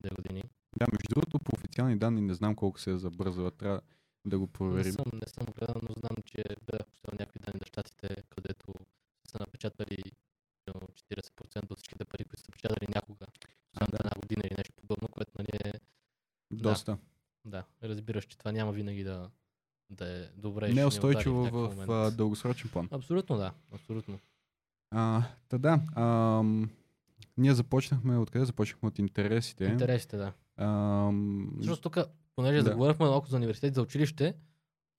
[0.00, 0.42] две години.
[0.78, 3.50] Да, между другото, по официални данни не знам колко се е забързала.
[3.50, 3.80] Трябва
[4.24, 4.92] да го Не проверим.
[4.92, 8.74] съм, не съм гледал, но знам, че гледах последно някакви данни на щатите, където
[9.28, 10.02] са напечатали
[10.64, 13.26] примерно 40% от всичките пари, които са печатали някога.
[13.72, 15.72] Последната една година или нещо подобно, което нали е
[16.50, 16.98] Доста.
[17.44, 19.30] Да, разбираш, че това няма винаги да,
[19.94, 20.66] да е добре.
[20.66, 22.88] и ще Не ни удари устойчиво някакъв в а, дългосрочен план.
[22.90, 24.18] Абсолютно да, абсолютно.
[24.90, 26.70] А, та да, ам,
[27.36, 29.64] ние започнахме, откъде започнахме от интересите.
[29.64, 30.32] Интересите, да.
[31.56, 31.98] Всъщност тук,
[32.36, 32.64] понеже Да.
[32.64, 34.34] заговорихме малко за университет, за училище,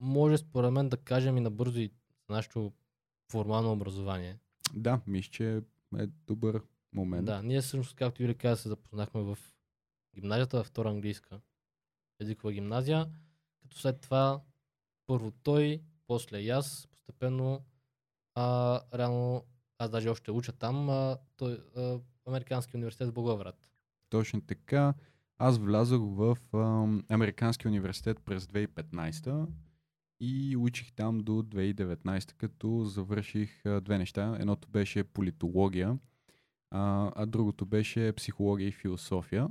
[0.00, 1.90] може според мен да кажем и набързо и
[2.28, 2.72] нашето
[3.32, 4.38] формално образование.
[4.74, 5.62] да, мисля, че
[5.98, 7.24] е добър момент.
[7.26, 9.38] Да, ние всъщност, както Юли каза, се запознахме в
[10.14, 11.40] гимназията, във втора английска
[12.20, 13.06] езикова гимназия,
[13.62, 14.40] като след това
[15.06, 17.64] първо той, после и аз, постепенно,
[18.34, 19.44] а, реално,
[19.78, 23.70] аз даже още уча там, а, той, а, Американски университет в Благоевград.
[24.10, 24.94] Точно така.
[25.38, 29.46] Аз влязох в ам, Американски университет през 2015
[30.20, 34.36] и учих там до 2019, като завърших а, две неща.
[34.40, 35.98] Едното беше политология,
[36.70, 39.48] а, а другото беше психология и философия.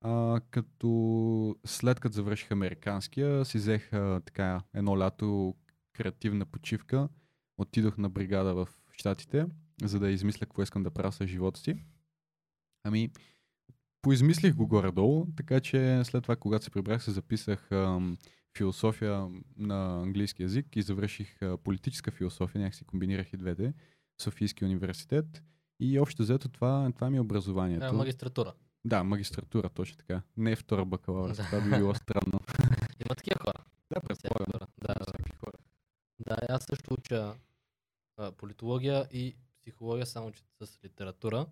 [0.00, 5.54] А, като след като завърших американския, си взех а, така едно лято
[5.92, 7.08] креативна почивка.
[7.58, 9.46] Отидох на бригада в Штатите,
[9.82, 11.74] за да измисля какво искам да правя с живота си.
[12.84, 13.10] Ами,
[14.02, 18.18] поизмислих го горе-долу, така че след това, когато се прибрах, се записах ам,
[18.56, 23.74] философия на английски язик и завърших а, политическа философия, някакси комбинирах и двете
[24.18, 25.42] в Софийския университет.
[25.80, 27.86] И общо взето това, това ми е образованието.
[27.86, 28.52] А, магистратура.
[28.84, 30.22] Да, магистратура, точно така.
[30.36, 31.44] Не е втора бакалавър, Да.
[31.44, 32.40] това би било странно.
[33.00, 33.64] Има такива хора.
[33.90, 34.46] да, предполагам.
[34.78, 35.04] Да, да.
[35.38, 35.52] Хора.
[36.18, 37.34] Да, аз също уча
[38.16, 41.46] а, политология и психология, само че с литература.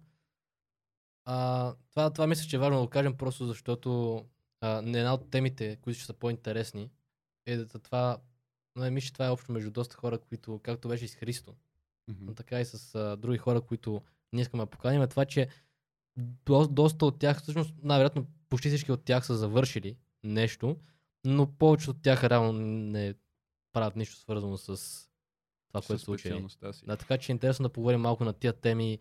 [1.25, 4.25] А, това, това мисля, че е важно да го кажем, просто защото
[4.61, 6.91] а, не една от темите, които ще са по-интересни,
[7.47, 8.19] е да това,
[8.77, 11.55] но мисля, че това е общо между доста хора, които, както беше и с Христо,
[12.09, 12.25] Мгм.
[12.25, 14.03] но така и с а, други хора, които
[14.33, 15.49] ние искаме да поканим, е това, че
[16.19, 20.77] до, доста от тях, всъщност най-вероятно почти всички от тях са завършили нещо,
[21.25, 23.15] но повечето от тях реално не
[23.73, 24.77] правят нищо свързано с
[25.69, 26.85] това, което специалността си.
[26.87, 28.99] Да, така че е интересно да поговорим малко на тия теми,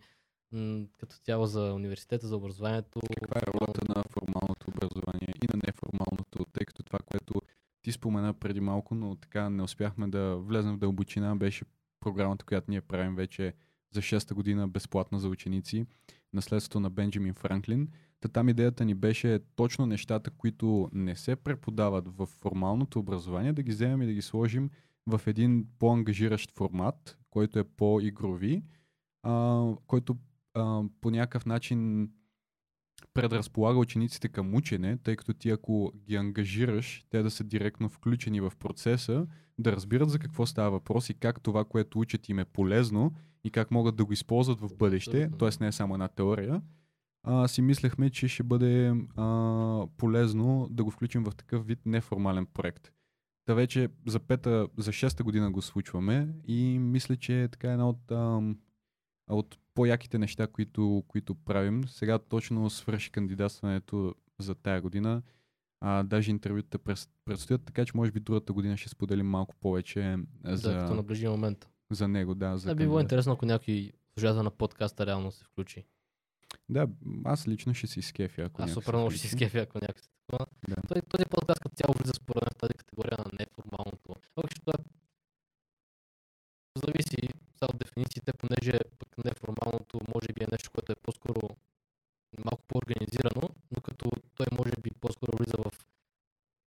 [0.52, 3.00] м- като цяло за университета, за образованието.
[3.20, 7.34] Каква е ролята на формалното образование и на неформалното, тъй като това, което
[7.82, 11.64] ти спомена преди малко, но така не успяхме да влезем в дълбочина, беше
[12.00, 13.54] програмата, която ние правим вече
[13.90, 15.86] за 6-та година безплатна за ученици,
[16.32, 17.88] наследството на Бенджамин Франклин.
[18.20, 23.62] Та там идеята ни беше точно нещата, които не се преподават в формалното образование, да
[23.62, 24.70] ги вземем и да ги сложим
[25.06, 28.62] в един по-ангажиращ формат, който е по-игрови,
[29.22, 30.16] а, който
[30.54, 32.10] а, по някакъв начин
[33.14, 38.40] предразполага учениците към учене, тъй като ти ако ги ангажираш, те да са директно включени
[38.40, 39.26] в процеса,
[39.58, 43.50] да разбират за какво става въпрос и как това, което учат им е полезно и
[43.50, 45.48] как могат да го използват в бъдеще, т.е.
[45.60, 46.62] не е само една теория,
[47.22, 52.46] а, си мислехме, че ще бъде а, полезно да го включим в такъв вид неформален
[52.46, 52.92] проект.
[53.44, 57.88] Та вече за пета, за шеста година го случваме и мисля, че е така една
[57.88, 58.58] от, ам,
[59.30, 61.84] от по-яките неща, които, които правим.
[61.88, 65.22] Сега точно свърши кандидатстването за тая година.
[65.80, 70.16] А, даже интервюта през, предстоят, така че може би другата година ще споделим малко повече
[70.44, 70.72] За...
[70.72, 71.68] Да, като наближи момента.
[71.90, 72.34] за него.
[72.34, 75.84] Да, за Да, би било интересно, ако някой служател на подкаста реално се включи.
[76.68, 76.88] Да,
[77.24, 80.08] аз лично ще си скефя, ако Аз супер много ще си скефя, ако някой се
[80.08, 80.46] такова.
[80.68, 80.76] Да.
[80.88, 84.14] Този, този подкаст като цяло влиза според мен в тази категория на неформалното.
[84.36, 84.62] Въпреки, че
[86.86, 87.28] зависи
[87.62, 91.40] от дефинициите, понеже пък неформалното може би е нещо, което е по-скоро
[92.44, 95.72] малко по-организирано, но като той може би по-скоро влиза в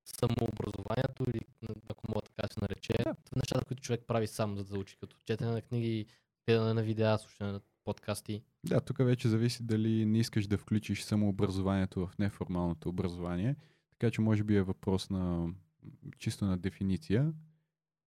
[0.05, 1.41] самообразованието или
[1.89, 3.14] ако мога така да се нарече, Да.
[3.37, 6.07] нещата, които човек прави сам, за да учи, като четене на книги,
[6.49, 8.43] гледане на видеа, слушане на подкасти.
[8.66, 13.57] Да, тук вече зависи дали не искаш да включиш самообразованието в неформалното образование.
[13.91, 15.49] Така че може би е въпрос на
[16.18, 17.33] чисто на дефиниция,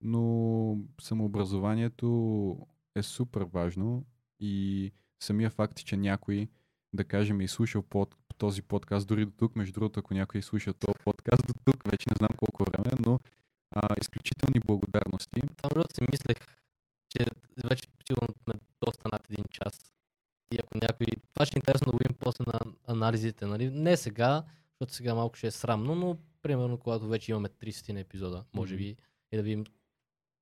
[0.02, 2.58] но самообразованието
[2.96, 4.06] е супер важно
[4.40, 6.48] и самия факт, че някой,
[6.94, 10.74] да кажем, е слушал под, този подкаст дори до тук, между другото, ако някой слушал
[10.74, 13.20] този подкаст до тук, вече не знам колко време, но
[13.72, 15.42] а, изключителни благодарности.
[15.58, 16.38] Там си мислех,
[17.10, 17.26] че
[17.64, 18.54] вече сигурно сме
[18.86, 19.80] доста над един час.
[20.52, 21.08] И ако някой...
[21.34, 23.70] Това ще е интересно да го видим после на анализите, нали?
[23.70, 28.00] Не сега, защото сега малко ще е срамно, но примерно когато вече имаме 30 на
[28.00, 28.96] епизода, може би,
[29.32, 29.66] и да видим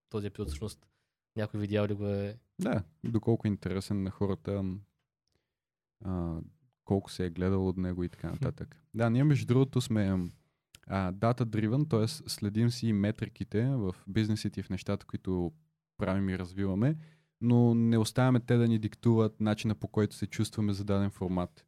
[0.09, 0.87] този епизод всъщност
[1.35, 2.37] някой видял ли го е.
[2.59, 4.63] Да, доколко е интересен на хората,
[6.05, 6.39] а,
[6.85, 8.75] колко се е гледал от него и така нататък.
[8.93, 10.29] Да, ние между другото сме
[10.87, 12.07] а, data-driven, т.е.
[12.07, 15.51] следим си метриките в бизнесите и в нещата, които
[15.97, 16.95] правим и развиваме,
[17.41, 21.65] но не оставяме те да ни диктуват начина по който се чувстваме за даден формат.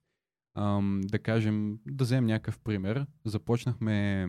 [0.55, 3.05] Ам, да кажем, да вземем някакъв пример.
[3.25, 4.27] Започнахме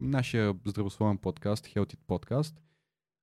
[0.00, 2.54] нашия здравословен подкаст, Health It Podcast,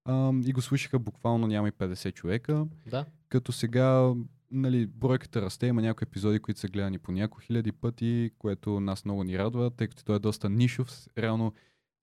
[0.05, 4.13] ам, и го слушаха буквално няма и 50 човека Да, като сега
[4.51, 9.05] нали, бройката расте, има някои епизоди, които са гледани по няколко хиляди пъти, което нас
[9.05, 11.53] много ни радва, тъй като той е доста нишов, реално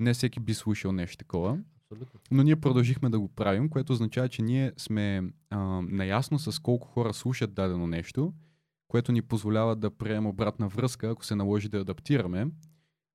[0.00, 1.58] не всеки би слушал нещо такова.
[1.90, 2.20] абсолютно.
[2.30, 6.88] Но ние продължихме да го правим, което означава, че ние сме а, наясно с колко
[6.88, 8.32] хора слушат дадено нещо,
[8.88, 12.46] което ни позволява да приемем обратна връзка, ако се наложи да адаптираме,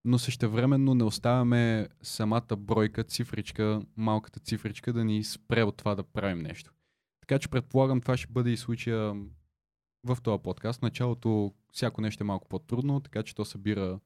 [0.05, 6.03] но същевременно не оставяме самата бройка, цифричка, малката цифричка да ни спре от това да
[6.03, 6.73] правим нещо.
[7.23, 9.13] Така че предполагам това ще бъде и случая
[10.03, 10.81] в този подкаст.
[10.81, 13.99] Началото всяко нещо е малко по-трудно, така че то събира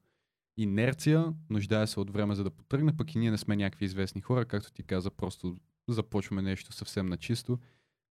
[0.56, 4.20] инерция, нуждае се от време за да потръгне, пък и ние не сме някакви известни
[4.20, 5.56] хора, както ти каза, просто
[5.88, 7.58] започваме нещо съвсем на чисто.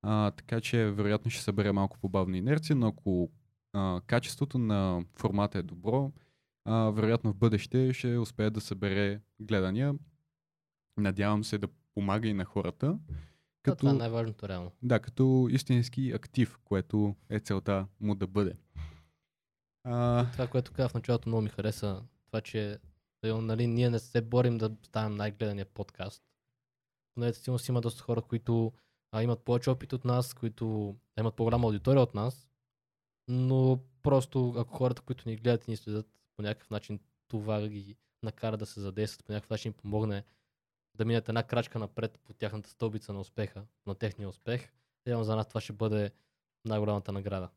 [0.01, 3.31] А, така че вероятно ще събере малко по-бавна инерция, но ако
[3.73, 6.11] а, качеството на формата е добро,
[6.65, 9.95] а, вероятно в бъдеще ще успее да събере гледания.
[10.97, 12.99] Надявам се да помага и на хората.
[13.71, 13.79] Като...
[13.79, 14.71] Това е най-важното реално.
[14.83, 18.57] да, като истински актив, което е целта му да бъде.
[19.83, 22.03] А, Това, което казах в началото, много ми хареса.
[22.27, 22.79] Това, че
[23.23, 26.23] нали, ние не се борим да ставим най-гледания подкаст.
[27.15, 28.73] Поне сигурно си има доста хора, които
[29.11, 32.49] а, имат повече опит от нас, които имат по-голяма аудитория от нас.
[33.27, 37.95] Но просто ако хората, които ни гледат и ни следят по някакъв начин, това ги
[38.23, 40.23] накара да се задействат, по някакъв начин помогне
[40.97, 44.71] да минат една крачка напред по тяхната стълбица на успеха, на техния успех.
[45.07, 46.11] Явно за нас това ще бъде
[46.65, 47.49] най-голямата награда.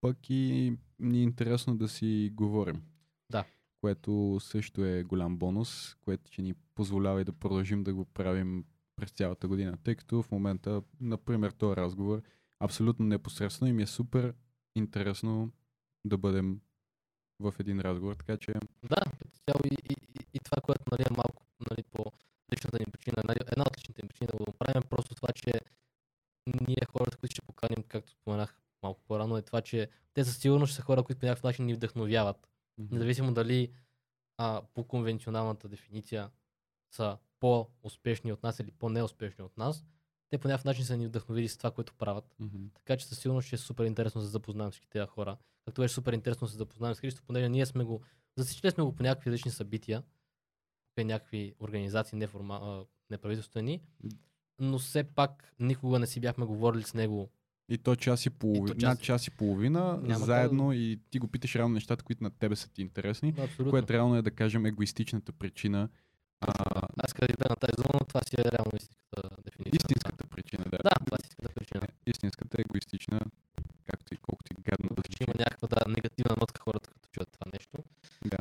[0.00, 2.82] пък и ни е интересно да си говорим.
[3.30, 3.44] Да.
[3.80, 8.64] Което също е голям бонус, което ще ни позволява и да продължим да го правим
[8.96, 9.78] през цялата година.
[9.84, 12.22] Тъй като в момента, например, този разговор
[12.60, 14.34] абсолютно непосредствено и ми е супер
[14.74, 15.52] интересно
[16.04, 16.60] да бъдем
[17.40, 18.52] в един разговор, така че
[18.82, 22.12] Да, като цяло и, и, и, и това, което нали, е малко нали, по
[22.56, 23.16] личната ни причина,
[23.52, 25.52] една от личните ни причини да го направим, е просто това, че
[26.68, 30.72] ние хората, които ще поканим, както споменах малко по-рано, е това, че те със сигурност
[30.72, 32.48] ще са хора, които по някакъв начин ни вдъхновяват.
[32.78, 33.72] Независимо дали
[34.38, 36.30] а, по конвенционалната дефиниция
[36.94, 39.84] са по-успешни от нас или по-неуспешни от нас,
[40.30, 42.34] те по някакъв начин са ни вдъхновили с това, което правят.
[42.38, 42.64] Мгм.
[42.74, 45.36] Така че със сигурност ще е супер интересно да се запознаем всички тези хора.
[45.64, 48.02] Както беше супер интересно да се запознаем с Христо, понеже ние сме го,
[48.38, 50.02] засичали сме го по някакви различни събития,
[50.96, 52.80] по някакви организации, неформа,
[53.10, 53.80] неправителствени,
[54.58, 57.28] но все пак никога не си бяхме говорили с него.
[57.68, 61.28] И то час и половина, час- над час и половина, Няма заедно и ти го
[61.28, 63.70] питаш реално нещата, които на тебе са ти интересни, Абсолютно.
[63.70, 65.88] което реално е да кажем егоистичната причина,
[66.40, 66.48] а,
[66.96, 69.76] Аз къде да на тази зона, това си е реално истинската дефиниция.
[69.76, 70.78] истинската причина, да.
[70.78, 71.80] Да, това си истинската причина.
[71.82, 73.20] Е, Истинската егоистична,
[73.84, 77.50] както и колкото и гадно да има някаква да, негативна нотка хората, като чуят това
[77.52, 77.76] нещо.
[78.24, 78.38] Да.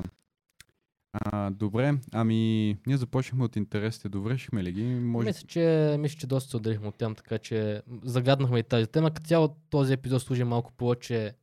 [1.28, 4.84] А, добре, ами ние започнахме от интересите, довършихме ли ги?
[4.84, 5.28] Може...
[5.28, 9.14] Мисля, че, мисля, че доста се отделихме от тям, така че загаднахме и тази тема.
[9.14, 11.36] Като цяло този епизод служи малко повече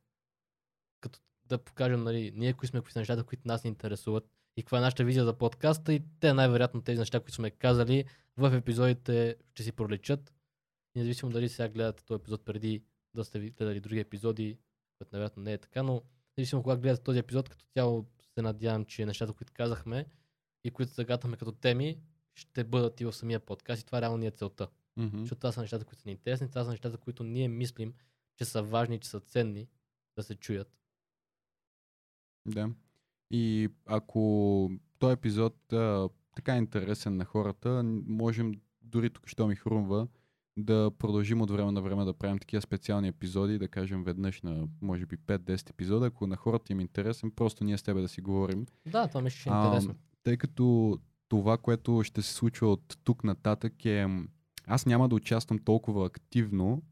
[1.00, 4.62] като да покажем, нали, ние кои сме, кои са нещата, които нас ни интересуват и
[4.62, 8.04] каква е нашата визия за подкаста и те най-вероятно тези неща, които сме казали
[8.36, 10.34] в епизодите ще си пролечат.
[10.94, 12.82] И независимо дали сега гледате този епизод преди
[13.14, 14.58] да сте гледали други епизоди,
[14.98, 16.02] което невероятно не е така, но
[16.38, 20.06] независимо кога гледате този епизод, като цяло се надявам, че нещата, които казахме
[20.64, 21.98] и които загатваме като теми,
[22.34, 24.68] ще бъдат и в самия подкаст и това реално ни е целта.
[24.96, 25.18] Мгм.
[25.18, 27.94] Защото това са нещата, които са ни интересни, това са нещата, които ние мислим,
[28.36, 29.68] че са важни, че са ценни
[30.16, 30.78] да се чуят.
[32.46, 32.70] Да.
[33.30, 39.56] И ако този епизод а, така е интересен на хората, можем дори тук, що ми
[39.56, 40.08] хрумва,
[40.56, 44.68] да продължим от време на време да правим такива специални епизоди, да кажем веднъж на
[44.82, 48.08] може би 5-10 епизода, ако на хората им е интересен, просто ние с тебе да
[48.08, 48.66] си говорим.
[48.86, 49.94] Да, това мисля, че е А, интересно.
[50.22, 50.98] Тъй като
[51.28, 54.06] това, което ще се случва от тук нататък е...
[54.66, 56.82] Аз няма да участвам толкова активно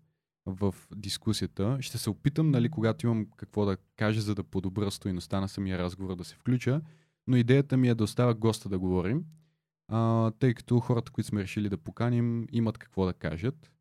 [0.46, 1.78] в дискусията.
[1.80, 5.78] Ще се опитам, нали, когато имам какво да кажа, за да подобра стоиността на самия
[5.78, 6.80] разговор, да се включа.
[7.26, 9.24] Но идеята ми е да оставя госта да говорим,
[9.90, 13.72] а, тъй като хората, които сме решили да поканим, имат какво да кажат.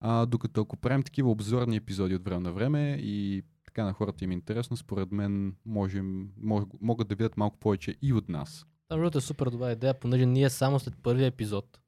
[0.00, 4.24] А, докато ако правим такива обзорни епизоди от време на време и така на хората
[4.24, 8.66] им е интересно, според мен можем, мог, могат да видят малко повече и от нас.
[8.88, 11.80] Това другото е супер добра идея, понеже ние само след първия епизод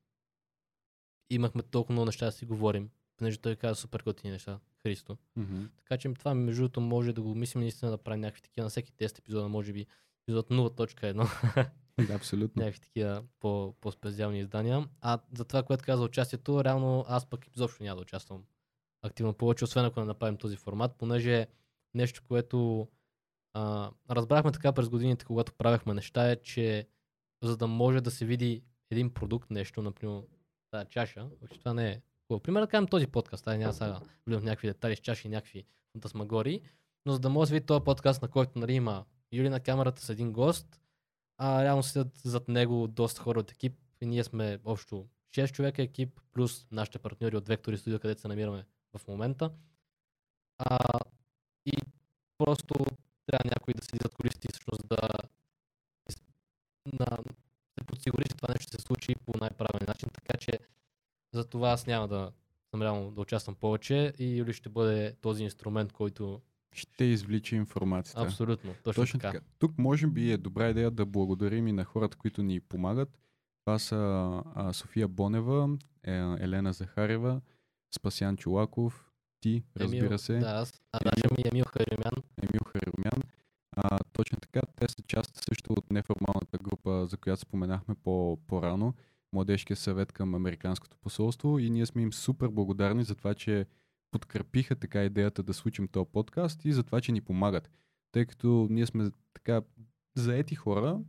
[1.30, 5.16] имахме толкова много неща да си говорим, понеже той каза супер готини неща, Христо.
[5.38, 5.68] Mm-hmm.
[5.76, 8.70] Така че това между другото може да го мислим наистина да правим някакви такива на
[8.70, 9.86] всеки 10 епизода, може би
[10.22, 11.70] епизод 0.1,
[12.00, 12.62] Да, абсолютно.
[12.62, 14.88] някакви такива по, по-специални издания.
[15.00, 18.44] А за това, което каза участието, реално аз пък изобщо няма да участвам
[19.02, 21.46] активно повече, освен ако не направим този формат, понеже
[21.94, 22.88] нещо, което
[23.54, 26.86] а, разбрахме така през годините, когато правехме неща, е, че
[27.42, 30.22] за да може да се види един продукт, нещо, например,
[30.70, 32.42] тази чаша, че това не е хубаво.
[32.42, 35.64] Пример да кажем този подкаст, тази няма сега влизам някакви детайли с чаши и някакви
[35.92, 36.60] фантасмагории,
[37.06, 39.60] но за да може да се види този подкаст, на който нали, има Юли на
[39.60, 40.80] камерата с един гост,
[41.38, 45.82] а реално седят зад него доста хора от екип и ние сме общо 6 човека
[45.82, 48.66] екип, плюс нашите партньори от Vectory Studio, където се намираме
[48.98, 49.50] в момента.
[50.58, 50.78] А,
[51.66, 51.72] и
[52.38, 52.74] просто
[53.26, 55.08] трябва някой да седи зад колисите и всъщност да
[56.86, 57.06] на,
[57.78, 60.58] се подсигури, че това нещо се случи по най-правилен начин, така че
[61.32, 62.32] за това аз няма да
[62.70, 66.40] съм реално да участвам повече и Юли ще бъде този инструмент, който
[66.76, 68.22] Ще извлича информацията.
[68.22, 69.32] абсолютно, точно, Точно така.
[69.32, 69.44] така.
[69.58, 73.18] Тук може би е добра идея да благодарим и на хората, които ни помагат.
[73.60, 73.96] Това са
[74.54, 77.40] а, София Бонева, е, Елена Захарева,
[77.96, 79.10] Спасян Чулаков,
[79.40, 82.12] ти, разбира Емил, се, Да, аз, а даже ми Емил Харимян.
[82.42, 83.22] Емил Харумян.
[83.72, 88.94] А, точно така, те са част също от неформалната група, за която споменахме по- по-рано,
[89.32, 93.66] Младежкия съвет към Американското посолство и ние сме им супер благодарни за това, че
[94.18, 97.70] подкрепиха така идеята да случим този подкаст и за това, че ни помагат.
[98.12, 99.62] Тъй като ние сме така
[100.16, 101.00] заети хора,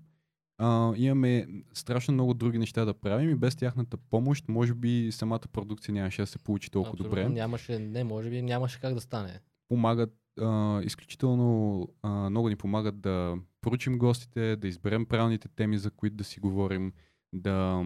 [0.57, 5.39] а, имаме страшно много други неща да правим и без тяхната помощ, може би самата
[5.53, 9.01] продукция нямаше да се получи толкова Абсолютно добре Нямаше, не, може би нямаше как да
[9.01, 9.39] стане.
[9.69, 15.91] помагат а, изключително а, много ни помагат да поручим гостите, да изберем правилните теми, за
[15.91, 16.93] които да си говорим,
[17.33, 17.83] да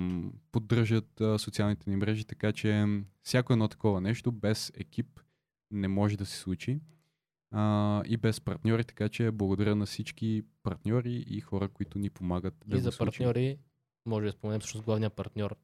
[0.52, 2.86] поддържат а, социалните ни мрежи, така че
[3.24, 5.20] всяко едно такова нещо без екип
[5.72, 6.80] не може да се случи
[7.52, 12.56] а, и без партньори, така че благодаря на всички партньори и хора, които ни помагат
[12.68, 13.26] да и за случим.
[13.26, 13.58] партньори,
[14.06, 15.56] може да споменем всъщност главния партньор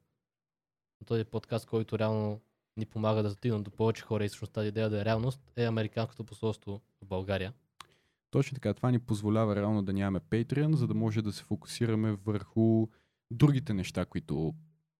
[1.06, 2.40] този подкаст, който реално
[2.76, 5.64] ни помага да стигнем до повече хора и всъщност тази идея да е реалност, е
[5.64, 7.52] Американското посолство в България.
[8.30, 12.12] Точно така, това ни позволява реално да нямаме Patreon, за да може да се фокусираме
[12.12, 12.88] върху
[13.30, 14.54] другите неща, които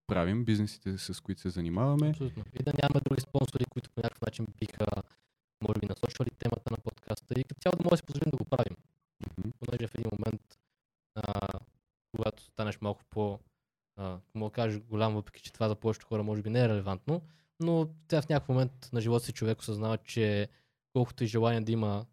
[0.06, 2.08] правим, бизнесите с които се занимаваме.
[2.08, 2.44] Абсолютно.
[2.60, 4.86] И да нямаме други спонсори, които по някакъв начин биха,
[5.62, 8.36] може би, насочвали темата на подкаста и като цяло да може да си позволим да
[8.36, 8.76] го правим.
[9.38, 9.50] Мгм.
[9.60, 10.58] понеже в един момент,
[11.14, 11.48] а,
[12.16, 13.38] когато станеш малко по,
[13.96, 16.68] а, мога да кажа голям, въпреки че това за повечето хора може би не е
[16.68, 17.22] релевантно,
[17.60, 20.48] но тя в някакъв момент на живота си човек осъзнава, че
[20.92, 22.06] колкото и желание да има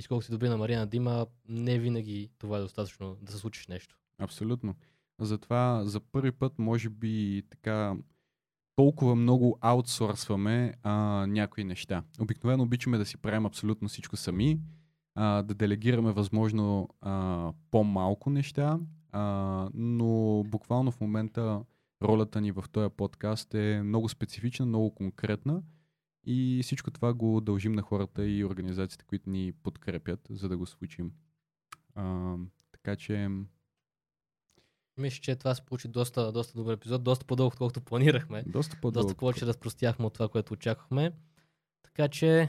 [0.00, 3.66] и колкото си добри намерения да има, не винаги това е достатъчно да се случиш
[3.66, 3.98] нещо.
[4.18, 4.74] Абсолютно.
[5.20, 7.96] Затова за първи път, може би така,
[8.76, 10.92] толкова много аутсорсваме а,
[11.26, 12.02] някои неща.
[12.20, 14.60] Обикновено обичаме да си правим абсолютно всичко сами,
[15.14, 18.78] а, да делегираме възможно а, по-малко неща,
[19.12, 21.64] а, но буквално в момента
[22.02, 25.62] ролята ни в този подкаст е много специфична, много конкретна
[26.24, 30.66] и всичко това го дължим на хората и организациите, които ни подкрепят, за да го
[30.66, 31.12] случим.
[31.94, 32.34] А,
[32.72, 33.28] така че
[34.98, 38.44] Мисля, че това се получи доста, доста добър епизод, доста по-дълго, отколкото планирахме.
[38.46, 39.06] доста по-дълъг.
[39.06, 41.12] Доста повече разпростяхме от това, което очаквахме.
[41.82, 42.48] Така че,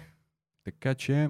[0.64, 1.30] Така че,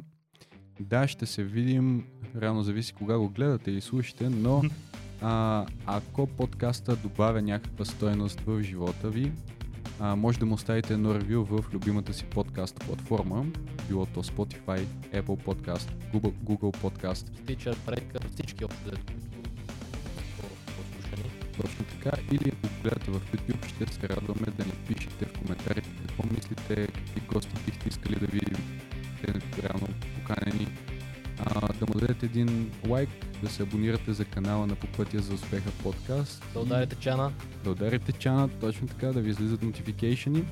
[0.80, 2.08] да, ще се видим.
[2.42, 4.62] Реално зависи кога го гледате или слушате, но
[5.22, 9.32] а, ако подкаста добавя някаква стойност в живота ви,
[10.00, 13.46] а, може да му оставите едно ревю в любимата си подкаст платформа,
[13.88, 18.92] било то Spotify, Apple Podcast, Google, Google Podcast, Stitcher, Breaker, всички общо
[21.52, 22.18] точно така.
[22.32, 26.88] Или ако гледате в YouTube, ще се радваме да ни пишете в коментарите какво мислите,
[26.88, 28.82] какви гости бихте искали да видим.
[29.22, 30.68] Те реално поканени.
[31.46, 33.10] А, да му дадете един лайк,
[33.44, 36.46] да се абонирате за канала на По пътя за успеха подкаст.
[36.54, 37.32] Да ударите чана.
[37.64, 40.44] да ударите чана, точно така, да ви излизат нотификейшени.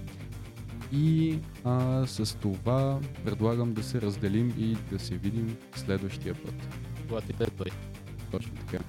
[0.91, 6.55] И а, с това предлагам да се разделим и да се видим следващия път.
[7.07, 7.67] Когато и да е той.
[8.31, 8.83] Точно така.